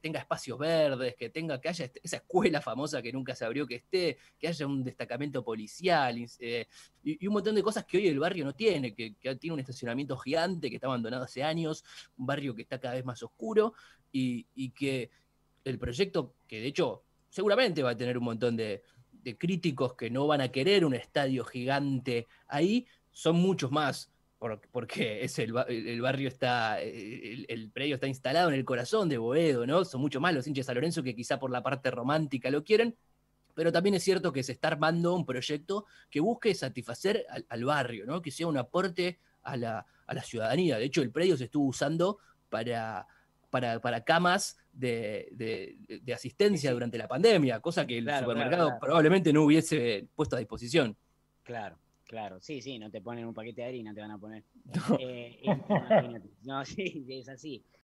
tenga 0.00 0.20
espacios 0.20 0.58
verdes, 0.58 1.14
que 1.16 1.30
tenga, 1.30 1.60
que 1.60 1.68
haya 1.68 1.90
esa 2.02 2.16
escuela 2.16 2.60
famosa 2.60 3.02
que 3.02 3.12
nunca 3.12 3.34
se 3.34 3.44
abrió 3.44 3.66
que 3.66 3.76
esté, 3.76 4.18
que 4.38 4.48
haya 4.48 4.66
un 4.66 4.84
destacamento 4.84 5.44
policial, 5.44 6.16
eh, 6.40 6.66
y, 7.02 7.26
un 7.26 7.32
montón 7.32 7.54
de 7.54 7.62
cosas 7.62 7.84
que 7.84 7.98
hoy 7.98 8.08
el 8.08 8.18
barrio 8.18 8.44
no 8.44 8.54
tiene, 8.54 8.94
que, 8.94 9.14
que 9.14 9.34
tiene 9.36 9.54
un 9.54 9.60
estacionamiento 9.60 10.16
gigante 10.16 10.70
que 10.70 10.76
está 10.76 10.86
abandonado 10.86 11.24
hace 11.24 11.42
años, 11.42 11.84
un 12.16 12.26
barrio 12.26 12.54
que 12.54 12.62
está 12.62 12.78
cada 12.78 12.94
vez 12.94 13.04
más 13.04 13.22
oscuro, 13.22 13.74
y, 14.12 14.70
que 14.70 15.10
el 15.64 15.78
proyecto, 15.78 16.34
que 16.46 16.60
de 16.60 16.68
hecho 16.68 17.04
seguramente 17.28 17.82
va 17.82 17.90
a 17.90 17.96
tener 17.96 18.18
un 18.18 18.24
montón 18.24 18.56
de, 18.56 18.82
críticos 19.38 19.94
que 19.94 20.10
no 20.10 20.26
van 20.26 20.40
a 20.40 20.48
querer 20.48 20.84
un 20.84 20.94
estadio 20.94 21.44
gigante 21.44 22.26
ahí, 22.48 22.86
son 23.10 23.36
muchos 23.36 23.70
más, 23.70 24.10
porque 24.70 25.22
es 25.24 25.38
el, 25.38 25.52
barrio 25.52 26.28
está, 26.28 26.80
el, 26.80 27.46
el, 27.48 27.70
predio 27.70 27.96
está 27.96 28.06
instalado 28.06 28.48
en 28.48 28.54
el 28.54 28.64
corazón 28.64 29.08
de 29.08 29.18
Boedo, 29.18 29.66
¿no? 29.66 29.84
Son 29.84 30.00
mucho 30.00 30.20
más 30.20 30.34
los 30.34 30.46
hinchas 30.46 30.68
a 30.68 30.74
Lorenzo 30.74 31.02
que 31.02 31.14
quizá 31.14 31.38
por 31.38 31.50
la 31.50 31.62
parte 31.62 31.90
romántica 31.90 32.50
lo 32.50 32.64
quieren, 32.64 32.96
pero 33.54 33.70
también 33.70 33.94
es 33.94 34.02
cierto 34.02 34.32
que 34.32 34.42
se 34.42 34.52
está 34.52 34.68
armando 34.68 35.14
un 35.14 35.26
proyecto 35.26 35.86
que 36.10 36.20
busque 36.20 36.54
satisfacer 36.54 37.26
al, 37.28 37.46
al 37.48 37.64
barrio, 37.64 38.06
¿no? 38.06 38.22
Que 38.22 38.30
sea 38.30 38.46
un 38.46 38.56
aporte 38.56 39.18
a 39.42 39.56
la, 39.56 39.86
ciudadanía. 40.24 40.78
De 40.78 40.84
hecho, 40.84 41.02
el 41.02 41.10
predio 41.10 41.36
se 41.36 41.44
estuvo 41.44 41.66
usando 41.66 42.18
para, 42.50 43.06
para, 43.52 44.04
camas 44.04 44.56
de, 44.72 45.76
asistencia 46.12 46.72
durante 46.72 46.96
la 46.96 47.06
pandemia, 47.06 47.60
cosa 47.60 47.86
que 47.86 47.98
el 47.98 48.10
supermercado 48.18 48.78
probablemente 48.80 49.32
no 49.32 49.44
hubiese 49.44 50.08
puesto 50.16 50.36
a 50.36 50.38
disposición. 50.38 50.96
Claro. 51.42 51.78
Claro, 52.04 52.42
sí, 52.42 52.60
sí, 52.60 52.78
no 52.78 52.90
te 52.90 53.00
ponen 53.00 53.24
un 53.24 53.32
paquete 53.32 53.62
de 53.62 53.68
harina, 53.68 53.94
te 53.94 54.02
van 54.02 54.10
a 54.10 54.18
poner. 54.18 54.44
No, 56.42 56.60
eh, 56.60 56.66
sí, 56.66 57.06
es 57.08 57.28
así. 57.30 57.64